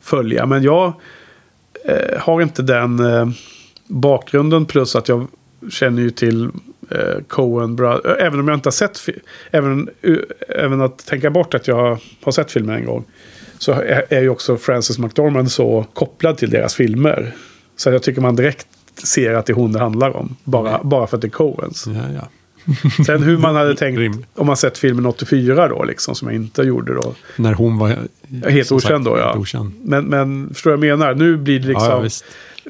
[0.00, 0.46] följa.
[0.46, 0.92] Men jag
[1.84, 3.28] eh, har inte den eh,
[3.86, 5.26] bakgrunden plus att jag
[5.70, 6.44] känner ju till
[6.90, 8.04] eh, Coen Brothers.
[8.04, 8.98] Eh, även om jag inte har sett
[9.50, 10.18] även, uh,
[10.48, 13.04] även att tänka bort att jag har sett filmen en gång.
[13.58, 17.32] Så är, är ju också Frances McDormand så kopplad till deras filmer.
[17.76, 20.36] Så jag tycker man direkt ser att det är hon det handlar om.
[20.44, 21.86] Bara, bara för att det är Coens.
[21.86, 22.28] Ja, ja.
[23.06, 24.26] Sen hur man hade tänkt Rimligt.
[24.34, 27.14] om man sett filmen 84 då, liksom, som jag inte gjorde då.
[27.36, 27.96] När hon var
[28.48, 29.36] Helt okänd då, ja.
[29.38, 29.72] okänd.
[29.82, 31.14] Men, men förstår vad jag menar?
[31.14, 32.04] Nu blir det liksom...
[32.04, 32.08] Ja.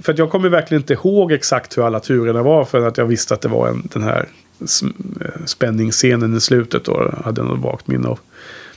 [0.02, 2.64] För att jag kommer verkligen inte ihåg exakt hur alla turerna var.
[2.64, 4.28] För att jag visste att det var en, den här
[4.60, 6.84] eh, spänningsscenen i slutet.
[6.84, 8.18] Då jag hade något vagt minne av.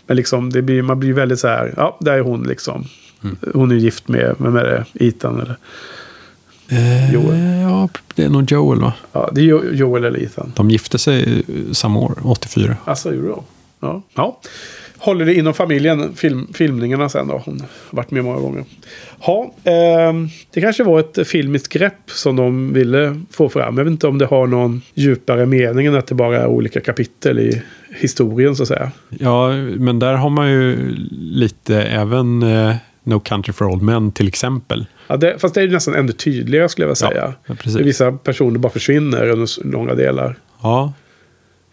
[0.08, 1.74] Men liksom, det blir, man blir väldigt så här.
[1.78, 2.86] Ja, där är hon liksom.
[3.24, 3.38] Mm.
[3.54, 5.06] Hon är gift med, vem är det?
[5.06, 5.58] Ethan eller?
[6.70, 7.39] Eh, Joel.
[7.61, 8.93] Ja, det är nog Joel va?
[9.11, 10.51] Ja, det är Jo- Joel eller Ethan.
[10.55, 12.78] De gifte sig eh, samma år, 84.
[12.86, 13.43] Alltså, gjorde de?
[13.80, 14.01] Ja.
[14.16, 14.39] ja.
[14.97, 17.41] Håller det inom familjen, film, filmningarna sen då.
[17.45, 18.63] Hon har varit med många gånger.
[19.28, 23.78] Ja, ehm, det kanske var ett filmiskt grepp som de ville få fram.
[23.78, 26.82] Jag vet inte om det har någon djupare mening än att det bara är olika
[26.82, 27.61] kapitel i
[27.99, 28.91] historien så att säga.
[29.09, 32.76] Ja, men där har man ju lite även eh,
[33.06, 34.86] No Country for Old Men till exempel.
[35.08, 37.34] Ja, det, fast det är nästan ännu tydligare skulle jag vilja säga.
[37.45, 37.82] Ja, precis.
[37.82, 40.36] Vissa personer bara försvinner under långa delar.
[40.62, 40.93] Ja,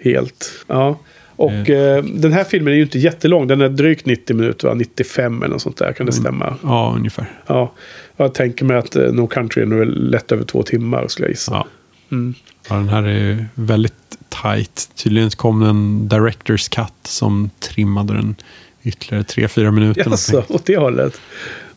[0.05, 0.53] Helt.
[0.67, 0.99] Ja.
[1.37, 3.47] Och eh, den här filmen är ju inte jättelång.
[3.47, 4.75] Den är drygt 90 minuter, va?
[4.75, 5.93] 95 eller något sånt där.
[5.93, 6.57] Kan det stämma?
[6.63, 7.27] ja ungefär.
[7.47, 7.73] Ja,
[8.17, 11.33] jag tänker mig att eh, No Country är nog lätt över två timmar skulle jag
[11.33, 11.53] gissa.
[11.53, 11.67] Ja.
[12.13, 12.35] Mm.
[12.69, 13.95] ja, den här är väldigt
[14.43, 14.89] tight.
[14.97, 18.35] Tydligen kom en Directors Cut som trimmade den
[18.83, 20.11] ytterligare 3-4 minuter.
[20.11, 20.57] Jaså, någonting.
[20.57, 21.21] åt det hållet.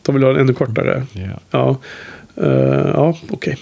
[0.02, 1.06] De vill ha den ännu kortare.
[1.12, 1.40] Ja.
[1.50, 1.76] Ja,
[2.42, 3.58] Eh, ja okej.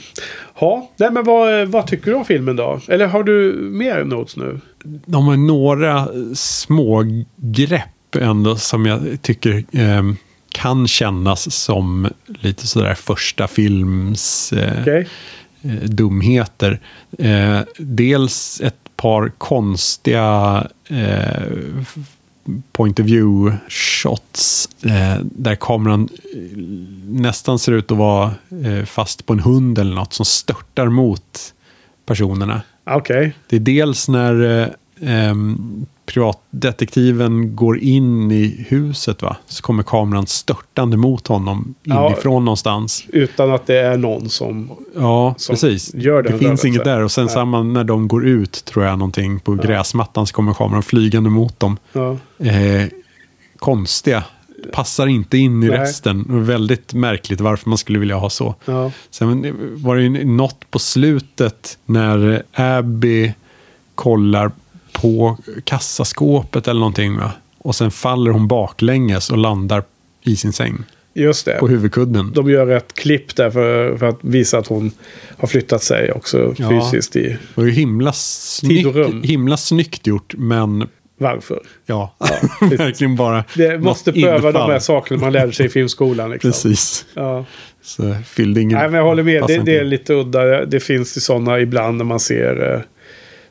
[0.60, 2.80] Ja, nej men vad, vad tycker du om filmen då?
[2.88, 4.60] Eller har du mer notes nu?
[4.84, 7.04] De har några små
[7.36, 10.02] grepp ändå som jag tycker eh,
[10.52, 15.08] kan kännas som lite sådär första films eh, Okej.
[15.62, 16.80] eh, dumheter.
[17.18, 21.42] Eh, dels ett par konstiga eh,
[22.72, 26.58] point of view shots eh, där kameran eh,
[27.08, 28.34] nästan ser ut att vara
[28.64, 31.54] eh, fast på en hund eller något som störtar mot
[32.06, 32.62] personerna.
[32.84, 33.34] Okej.
[33.46, 34.68] Det är dels när eh,
[35.00, 39.36] ehm, privatdetektiven går in i huset va?
[39.46, 42.06] så kommer kameran störtande mot honom Ja.
[42.06, 43.04] inifrån någonstans.
[43.08, 44.70] Utan att det är någon som...
[44.96, 45.94] Ja, som precis.
[45.94, 46.68] gör den det finns rörelsen.
[46.70, 47.00] inget där.
[47.02, 47.34] Och sen Nej.
[47.34, 51.60] samma när de går ut, tror jag, någonting på gräsmattan så kommer kameran flygande mot
[51.60, 51.76] dem.
[51.92, 52.16] Ja.
[52.38, 52.88] Eh,
[53.58, 54.24] konstiga.
[54.72, 55.78] Passar inte in i Nej.
[55.78, 56.24] resten.
[56.28, 58.54] Väldigt märkligt varför man skulle vilja ha så.
[58.64, 58.90] Ja.
[59.10, 63.32] Sen var det ju något på slutet när Abby
[63.94, 64.50] kollar
[65.02, 67.16] på kassaskåpet eller någonting.
[67.16, 67.32] Va?
[67.58, 69.82] Och sen faller hon baklänges och landar
[70.22, 70.78] i sin säng
[71.14, 71.56] Just det.
[71.60, 72.32] på huvudkudden.
[72.34, 74.90] De gör ett klipp där för, för att visa att hon
[75.38, 76.70] har flyttat sig också Ja.
[76.70, 77.22] fysiskt i...
[77.28, 80.88] Det var ju himla, snyggt, himla snyggt gjort, men
[81.18, 81.60] varför.
[81.86, 82.14] Ja,
[82.60, 82.80] precis.
[82.80, 84.70] verkligen bara Det måste pröva de infall.
[84.70, 86.30] här sakerna man lärde sig i filmskolan.
[86.30, 86.50] Liksom.
[86.50, 87.04] Precis.
[87.14, 87.44] Ja.
[87.82, 88.78] Så fyllde ingen...
[88.78, 89.44] Nej, men jag håller med.
[89.46, 90.64] Det, det är lite udda.
[90.64, 92.80] Det finns ju sådana ibland när man ser eh,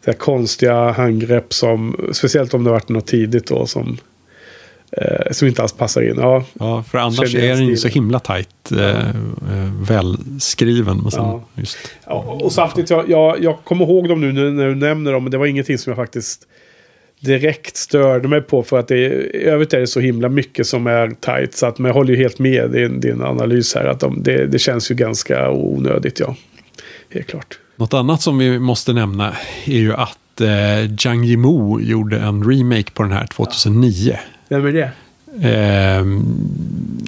[0.05, 3.97] här konstiga handgrepp som, speciellt om det har varit något tidigt då, som,
[4.91, 6.15] eh, som inte alls passar in.
[6.17, 9.09] Ja, Ja, för annars är den ju så himla tajt eh, eh,
[9.89, 10.97] välskriven.
[11.01, 11.43] Men sen, Ja.
[11.55, 15.23] just, Ja, och samtidigt, jag, jag, jag kommer ihåg dem nu när du nämner dem,
[15.23, 16.47] men det var ingenting som jag faktiskt
[17.19, 18.63] direkt störde mig på.
[18.63, 21.53] För att det, i övrigt är det så himla mycket som är tajt.
[21.55, 23.85] Så att, men jag håller ju helt med din, din analys här.
[23.85, 26.35] Att de, det, det känns ju ganska onödigt, ja.
[27.09, 27.59] Helt klart.
[27.75, 29.33] Något annat som vi måste nämna
[29.65, 34.17] är ju att eh, Zhang Yimou gjorde en remake på den här 2009.
[34.49, 34.91] Vem är det?
[35.49, 36.05] Eh,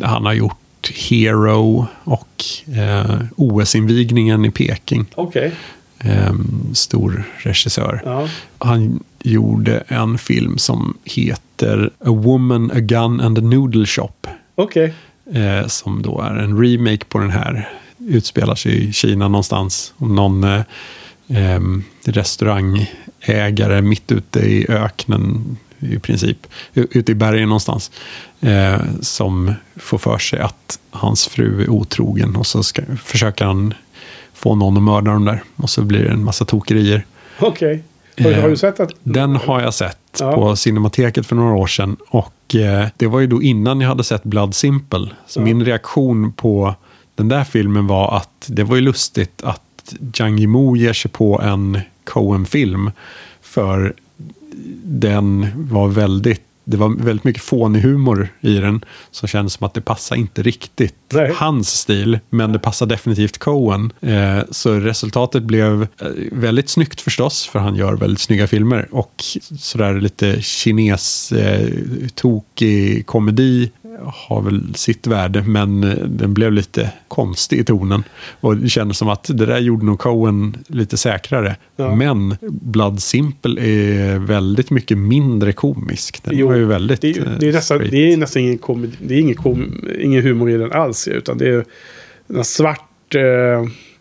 [0.08, 2.44] han har gjort Hero och
[2.78, 5.06] eh, OS-invigningen i Peking.
[5.16, 5.52] Okej.
[6.00, 6.34] Eh,
[6.74, 8.02] stor regissör.
[8.06, 8.28] Ja.
[8.58, 14.28] Han gjorde en film som heter A Woman, A Gun and a Noodle Shop.
[14.56, 14.94] Okej.
[15.34, 17.70] Eh, som då är en remake på den här.
[17.98, 19.94] Utspelar sig i Kina någonstans.
[19.98, 21.60] Om någon eh,
[22.06, 26.48] restaurangägare mitt ute i öknen i princip.
[26.74, 27.92] Ute i bergen någonstans.
[28.42, 32.36] Eh, som får för sig att hans fru är otrogen.
[32.36, 33.74] Och så ska, försöker han
[34.34, 35.44] få någon att mörda dem där.
[35.56, 37.06] Och så blir det en massa tokerier.
[37.40, 37.84] Okej.
[38.20, 38.92] Har, Eh, har du sett att...
[39.04, 40.32] Den har jag sett Ja.
[40.36, 41.98] på Cinemateket för några år sedan.
[42.08, 45.08] Och eh, det var ju då innan jag hade sett Blood Simple.
[45.28, 46.76] Så min reaktion på
[47.16, 49.62] den där filmen var att det var ju lustigt att
[50.14, 52.92] Zhang Yimou ger sig på en Coen-film.
[53.42, 53.94] För
[54.84, 58.86] den var väldigt det var väldigt mycket fånig humor i den.
[59.12, 61.32] Som kändes som att det passade inte riktigt Nej.
[61.36, 62.20] hans stil.
[62.30, 63.92] Men det passar definitivt Coen.
[64.02, 67.48] Eh, så resultatet blev eh, väldigt snyggt förstås.
[67.48, 68.88] För han gör väldigt snygga filmer.
[68.92, 69.24] Och
[69.58, 71.70] sådär lite kines eh,
[73.06, 73.72] komedi
[74.04, 75.44] har väl sitt värde.
[75.44, 78.04] Men eh, den blev lite konstig i tonen.
[78.40, 81.56] Och det kändes som att det där gjorde nog Coen lite säkrare.
[81.76, 81.96] Ja.
[81.96, 86.24] Men Blood Simple är väldigt mycket mindre komisk.
[86.24, 87.92] Den Jo, var ju väldigt Det är, eh, det är nästan, straight.
[87.92, 91.08] det är nästan ingen, komedi, det är ingen, kom, ingen humor i den alls.
[91.08, 91.66] Utan det är
[92.28, 93.22] en svart, eh,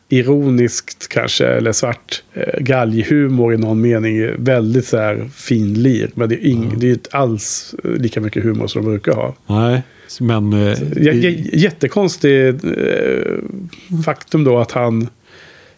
[0.09, 4.45] ironiskt kanske, eller svart eh, galghumor i någon mening.
[4.45, 6.11] Väldigt så här fin lir.
[6.15, 9.13] Men det är, ing, det är inte alls eh, lika mycket humor som de brukar
[9.13, 9.35] ha.
[9.47, 9.83] Nej,
[10.21, 10.53] men...
[10.53, 15.09] eh, J- j- jättekonstigt eh, faktum då att han,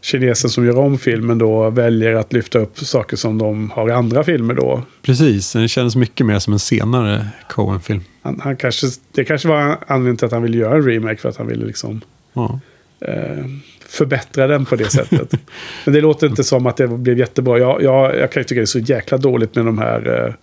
[0.01, 3.93] kinesen som gör om filmen då, väljer att lyfta upp saker som de har i
[3.93, 4.83] andra filmer då.
[5.03, 8.01] Precis, den känns mycket mer som en senare Coen-film.
[8.23, 11.29] Han, han kanske, det kanske var anledningen till att han ville göra en remake för
[11.29, 12.01] att han ville liksom
[12.33, 12.61] Ja.
[13.01, 13.45] eh,
[13.97, 15.35] förbättra den på det sättet.
[15.85, 17.59] Men det låter inte som att det blev jättebra.
[17.59, 20.35] Jag, jag, jag kan ju tycka det är så jäkla dåligt med de här eh,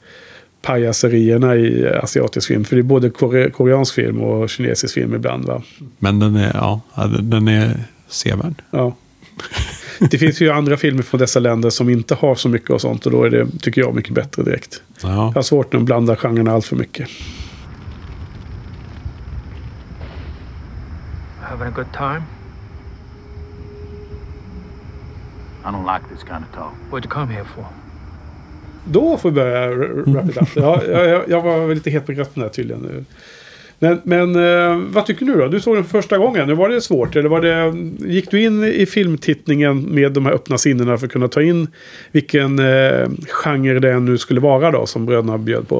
[0.62, 2.66] pajaserierna i eh, asiatisk film.
[2.66, 5.62] För det är både kore, koreansk film och kinesisk film ibland va.
[5.99, 8.62] Men den är, ja, ja, den är sevärd.
[8.72, 8.95] Ja.
[10.12, 13.06] Det finns ju andra filmer från dessa länder som inte har så mycket och sånt.
[13.06, 14.82] Och då är det, tycker jag, mycket bättre direkt.
[15.01, 15.10] Ja.
[15.10, 17.10] Jag har svårt att blanda genrerna allt för mycket.
[21.41, 22.24] Having a good time?
[25.66, 26.74] I don't like this kind of talk.
[26.91, 27.66] What'd you come here for?
[28.86, 29.68] Då får vi börja
[30.05, 30.47] wrap it up.
[30.55, 33.05] Ja, jag, jag, jag var lite het på gröten där tydligen.
[33.80, 35.47] Men, men eh, vad tycker du då?
[35.47, 36.47] Du såg den första gången.
[36.47, 37.16] Nu var det svårt?
[37.16, 37.74] Eller var det,
[38.14, 41.68] gick du in i filmtittningen med de här öppna sinnena för att kunna ta in
[42.11, 45.78] vilken eh, genre det nu skulle vara då som bröderna bjöd på?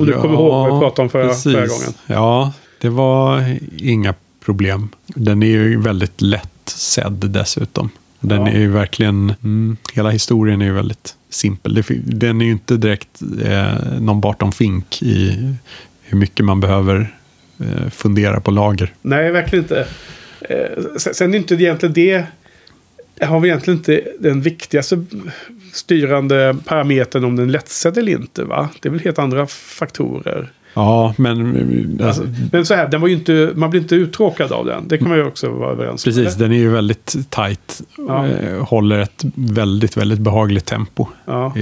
[0.00, 1.52] Om du kommer ihåg vad vi pratade om förra- precis.
[1.52, 1.92] förra gången.
[2.06, 3.44] Ja, det var
[3.78, 4.14] inga
[4.44, 4.88] problem.
[5.06, 7.90] Den är ju väldigt lätt sedd dessutom.
[8.20, 8.52] Den Ja.
[8.52, 11.82] är ju verkligen, mm, hela historien är ju väldigt simpel.
[12.04, 15.38] Den är ju inte direkt eh, någon Barton Fink i
[16.02, 17.14] hur mycket man behöver
[17.60, 18.94] eh, fundera på lager.
[19.02, 19.86] Nej, verkligen inte.
[20.40, 22.24] Eh, sen, är inte egentligen det...
[23.20, 25.04] Har väl egentligen inte den viktigaste
[25.72, 28.44] styrande parametern om den lättsedd eller inte.
[28.44, 28.68] Va?
[28.80, 30.52] Det är väl helt andra faktorer.
[30.76, 32.22] Ja, men alltså,
[32.52, 34.88] Men så här, den var ju inte, man blir inte uttråkad av den.
[34.88, 36.12] Det kan man ju också vara överens om.
[36.12, 37.82] Precis, den är ju väldigt tight.
[38.08, 38.26] Ja.
[38.26, 41.06] Eh, Håller ett väldigt, väldigt behagligt tempo.
[41.24, 41.54] Ja.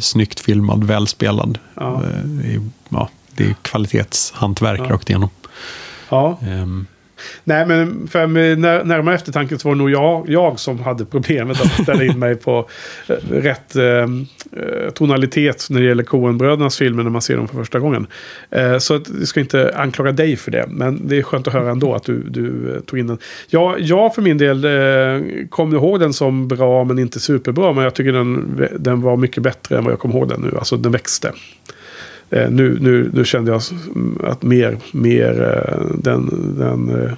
[0.00, 1.58] Snyggt filmad, välspelad.
[1.74, 2.02] Ja.
[2.44, 4.94] Eh, ja, det är kvalitetshantverk Ja.
[4.94, 5.30] rakt igenom.
[6.10, 6.38] Ja.
[6.42, 6.86] Ehm,
[7.44, 11.60] Nej, men för när, närmare eftertanke så var det nog jag, jag som hade problemet
[11.60, 12.68] att ställa in mig på
[13.08, 17.56] eh, rätt eh, eh, tonalitet när det gäller Coen-brödernas filmer när man ser dem för
[17.56, 18.06] första gången.
[18.50, 21.52] Eh, så att, jag ska inte anklaga dig för det, men det är skönt att
[21.52, 23.18] höra ändå att du, du eh, tog in den.
[23.48, 27.84] Jag, jag för min del eh, kom ihåg den som bra men inte superbra, men
[27.84, 30.58] jag tycker den, den var mycket bättre än vad jag kom ihåg den nu.
[30.58, 31.32] Alltså den växte.
[32.30, 33.62] Eh, nu, nu, nu kände jag
[34.24, 37.12] att mer, mer eh, den, den eh,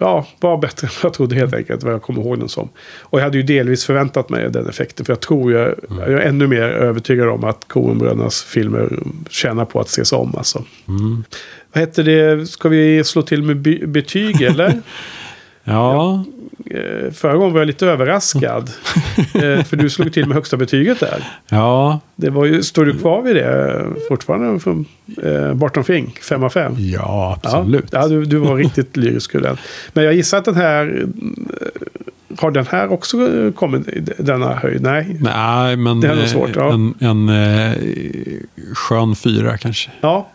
[0.00, 1.82] ja, var bättre än jag trodde helt enkelt.
[1.82, 2.68] Vad jag kommer ihåg den som.
[3.00, 5.06] Och jag hade ju delvis förväntat mig den effekten.
[5.06, 8.98] För jag tror jag, jag är ännu mer övertygad om att Coen-brödernas filmer
[9.30, 10.34] tjänar på att ses om.
[10.36, 10.64] Alltså.
[11.72, 12.46] Vad heter det?
[12.46, 14.82] Ska vi slå till med betyg eller?
[15.64, 16.37] Ja, Eh,
[17.12, 18.70] Förra gången var jag lite överraskad.
[19.34, 21.24] Eh, För du slog till med högsta betyget där.
[21.48, 24.84] ja, Det var ju, står du kvar vid det fortfarande från
[25.22, 26.18] eh, Barton Fink?
[26.18, 26.72] 5 av 5?
[26.78, 27.84] ja absolut.
[27.90, 29.56] Ja, ja du, du var riktigt lyrisk Gullen.
[29.92, 31.02] Men jag gissar att den här...
[31.60, 33.16] eh, Har den här också
[33.54, 34.82] kommit i denna höjd?
[34.82, 35.16] Nej.
[35.20, 36.72] Nej, men Det är nog eh, svårt, ja.
[36.72, 37.72] en, en eh,
[38.74, 39.90] skön fyra kanske.
[40.00, 40.28] Ja,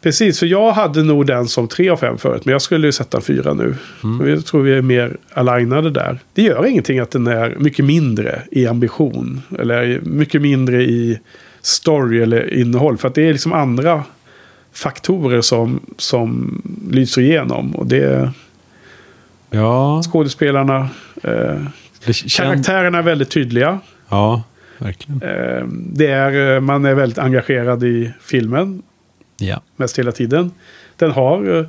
[0.00, 0.38] Precis.
[0.38, 2.44] För jag hade nog den som 3 av 5 förut.
[2.44, 3.74] Men jag skulle ju sätta en 4 nu.
[4.04, 4.28] Mm.
[4.28, 6.18] Jag tror vi är mer alignade där.
[6.34, 9.42] Det gör ingenting att den är mycket mindre i ambition.
[9.58, 11.20] Eller mycket mindre i
[11.62, 12.96] story eller innehåll.
[12.96, 14.04] För att det är liksom andra
[14.72, 17.76] faktorer som, som lyser igenom.
[17.76, 18.30] Och det är
[19.50, 20.88] Ja, skådespelarna.
[21.22, 21.62] Eh,
[22.36, 23.80] karaktärerna är väldigt tydliga.
[24.08, 24.42] Ja,
[24.78, 25.22] verkligen.
[25.22, 28.82] Eh, det är, eh, man är väldigt engagerad i filmen.
[29.36, 29.60] Ja.
[29.76, 30.50] mest hela tiden.
[30.96, 31.66] Den har eh,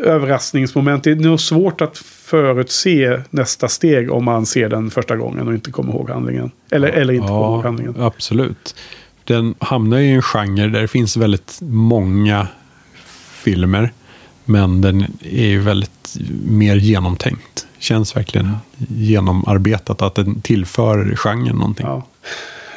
[0.00, 1.04] överraskningsmoment.
[1.04, 5.54] Det är nog svårt att förutse nästa steg om man ser den första gången och
[5.54, 6.50] inte kommer ihåg handlingen.
[6.70, 7.94] Eller, eller inte kommer ihåg handlingen.
[8.00, 8.74] absolut.
[9.24, 12.48] Den hamnar i en genre där det finns väldigt många
[13.32, 13.92] filmer.
[14.44, 17.66] Men den är ju väldigt mer genomtänkt.
[17.78, 18.56] Känns verkligen
[18.88, 21.86] genomarbetat att den tillför genren någonting.
[21.86, 22.06] Ja.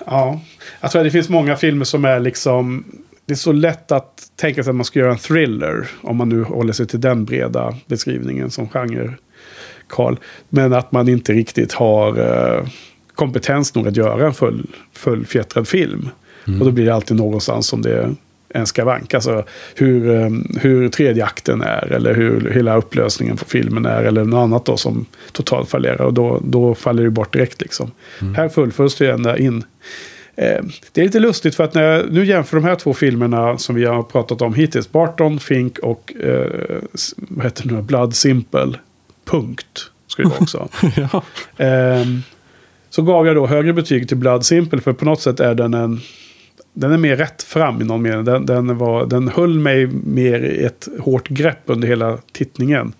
[0.06, 0.42] ja.
[0.82, 2.84] Jag tror att det finns många filmer som är liksom...
[3.26, 5.88] Det är så lätt att tänka sig att man ska göra en thriller.
[6.02, 9.14] Om man nu håller sig till den breda beskrivningen som genre.
[9.88, 10.16] Karl.
[10.50, 12.68] Men att man inte riktigt har eh,
[13.16, 16.10] kompetens nog att göra en full, fullfjättrad film.
[16.60, 18.16] Och då blir det alltid någonstans som det är
[18.50, 19.14] en skavank.
[19.14, 19.44] Alltså
[19.76, 20.30] hur, eh,
[20.62, 21.92] hur tredje akten är.
[21.92, 24.04] Eller hur hela upplösningen på filmen är.
[24.04, 26.02] Eller något annat då som totalt fallerar.
[26.02, 27.92] Och då, då faller det bort direkt liksom.
[28.36, 29.64] Här fullföljs det ända in.
[30.36, 33.58] Eh, det är lite lustigt för att när jag nu jämför de här två filmerna
[33.58, 34.92] som vi har pratat om hittills.
[34.92, 36.82] Barton, Fink och eh,
[37.16, 37.82] vad heter det nu?
[37.82, 38.74] Blood Simple.
[39.26, 39.92] Punkt.
[40.08, 40.70] Ska det vara också.
[41.12, 41.24] ja.
[41.58, 42.24] Ehm,
[42.90, 44.82] så gav jag då högre betyg till Blood Simple.
[44.82, 46.02] För på något sätt är den en...
[46.74, 48.26] Den är mer rätt fram i någon mening.
[48.26, 52.94] Den, den, var, den höll mig mer i ett hårt grepp under hela tittningen.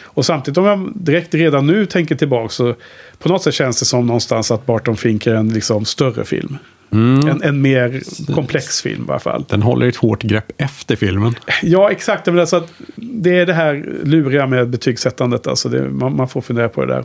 [0.00, 2.74] Och samtidigt om jag direkt redan nu tänker tillbaka så
[3.18, 6.58] på något sätt känns det som någonstans att Barton Fink är en liksom större film.
[6.92, 8.02] En, en mer
[8.34, 9.44] komplex film i alla fall.
[9.48, 11.34] Den håller ett hårt grepp efter filmen.
[11.62, 12.26] Ja, exakt.
[12.26, 15.46] Men alltså att det är det här luriga med betygssättandet.
[15.46, 17.04] Alltså det, man, man får fundera på det där.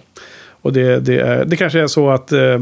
[0.61, 2.60] Och det, det, är, det kanske är så att eh,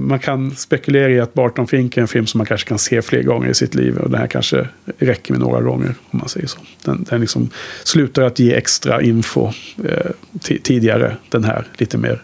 [0.00, 3.02] man kan spekulera i att Barton Fink är en film som man kanske kan se
[3.02, 3.96] fler gånger i sitt liv.
[3.98, 4.68] Och den här kanske
[4.98, 6.58] räcker med några gånger, om man säger så.
[6.84, 7.50] Den, den liksom
[7.84, 9.46] slutar att ge extra info
[9.84, 11.16] eh, ti- tidigare.
[11.28, 12.22] Den här lite mer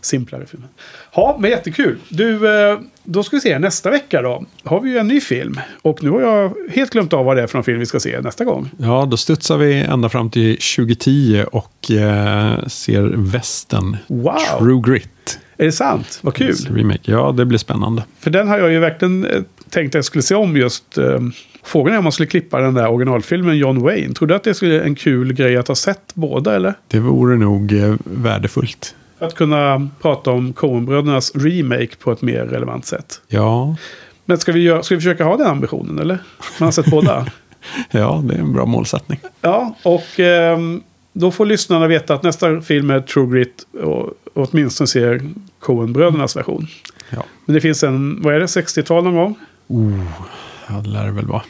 [0.00, 0.68] simplare filmen.
[1.14, 1.98] Ja, men jättekul.
[2.08, 3.58] Du, eh, då ska vi se.
[3.58, 5.60] Nästa vecka då har vi ju en ny film.
[5.82, 8.00] Och nu har jag helt glömt av vad det är för någon film vi ska
[8.00, 8.70] se nästa gång.
[8.78, 14.34] Ja, då studsar vi ända fram till 2010 och eh, ser västen Wow!
[14.58, 15.38] True Grit.
[15.56, 16.18] Är det sant?
[16.22, 16.54] Vad kul.
[16.70, 17.10] Remake.
[17.10, 18.04] Ja, det blir spännande.
[18.18, 20.98] För den har jag ju verkligen eh, tänkt att jag skulle se om just.
[20.98, 21.20] Eh,
[21.62, 24.14] frågan är om man skulle klippa den där originalfilmen John Wayne.
[24.14, 26.74] Tror du att det skulle en kul grej att ha sett båda eller?
[26.88, 28.94] Det vore nog eh, värdefullt.
[29.18, 33.20] För att kunna prata om Coen-brödernas remake på ett mer relevant sätt.
[33.28, 33.76] Ja,
[34.24, 36.18] Men ska vi, göra, ska vi försöka ha den ambitionen eller?
[36.58, 37.26] Man har sett båda.
[37.90, 39.20] ja, det är en bra målsättning.
[39.40, 40.82] Ja, och ehm,
[41.16, 43.66] då får lyssnarna veta att nästa film är True Grit.
[43.82, 45.20] Och, åtminstone ser
[45.60, 46.66] Coen-brödernas version.
[47.10, 49.34] Ja, Men det finns en, vad är det, 60-tal någon gång?
[50.68, 51.42] ja det lär det väl vara.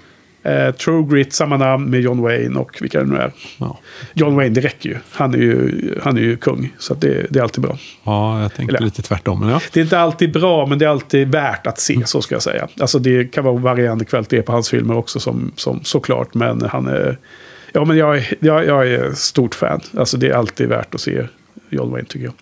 [0.43, 3.33] Eh, True Grit, samma namn med John Wayne och vilka det nu är.
[3.59, 3.79] Ja,
[4.15, 4.97] John Wayne, det räcker ju.
[5.11, 6.73] Han är ju, han är ju kung.
[6.79, 7.79] Så det, det är alltid bra.
[8.05, 9.41] ja jag tänkte Eller- lite tvärtom.
[9.41, 9.61] Men ja.
[9.73, 12.43] Det är inte alltid bra, men det är alltid värt att se, så ska jag
[12.43, 12.69] säga.
[12.81, 16.35] Alltså det kan vara varierande kvalitet på hans filmer också, som, som, såklart.
[16.35, 17.19] Men han är...
[17.77, 19.81] Ja, men jag, är- jag, jag är stort fan.
[19.97, 21.27] Alltså det är alltid värt att se
[21.71, 22.35] John Wayne, tycker jag.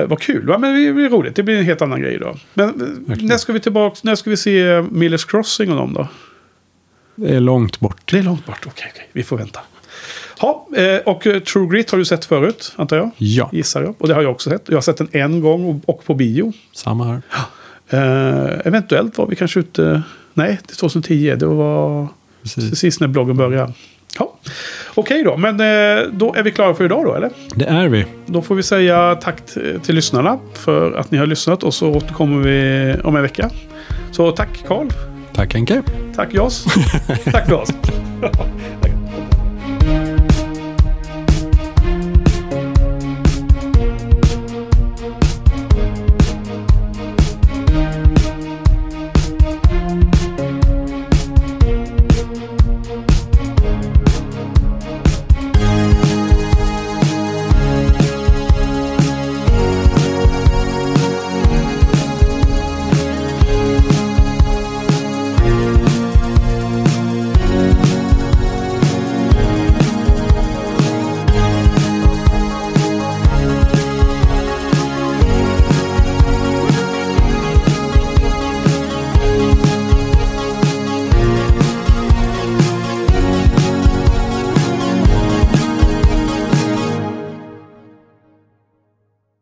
[0.00, 0.58] Eh, vad kul, va?
[0.58, 1.36] men det blir roligt.
[1.36, 2.36] Det blir en helt annan grej då.
[2.54, 2.68] Men
[3.08, 3.96] eh, när ska vi tillbaka?
[4.02, 6.08] När ska vi se Millers Crossing och dem då?
[7.14, 8.10] Det är långt bort.
[8.12, 8.64] Det är långt bort.
[8.66, 9.08] Okej, okej.
[9.12, 9.60] Vi får vänta.
[10.40, 13.10] Ja, eh, och eh, True Grit har du sett förut, antar jag?
[13.16, 13.94] Ja, Gissar jag.
[13.98, 14.62] Och det har jag också sett.
[14.68, 16.52] Jag har sett den en gång och- och på bio.
[16.72, 17.22] samma här.
[17.88, 20.02] Eh, eventuellt var vi kanske ute...
[20.34, 21.34] Nej, det är 2010.
[21.36, 22.08] Det var
[22.42, 22.70] Precis.
[22.70, 23.72] precis när bloggen började.
[24.18, 24.34] Ja.
[24.94, 27.30] Okej då, men eh, då är vi klara för idag då, eller?
[27.54, 28.06] Det är vi.
[28.26, 29.36] Då får vi säga tack
[29.82, 33.50] till lyssnarna för att ni har lyssnat och så återkommer vi om en vecka.
[34.12, 34.88] Så tack Karl.
[35.34, 35.82] Tack Henke.
[36.16, 36.64] Tack Jas.
[37.32, 37.72] tack för oss.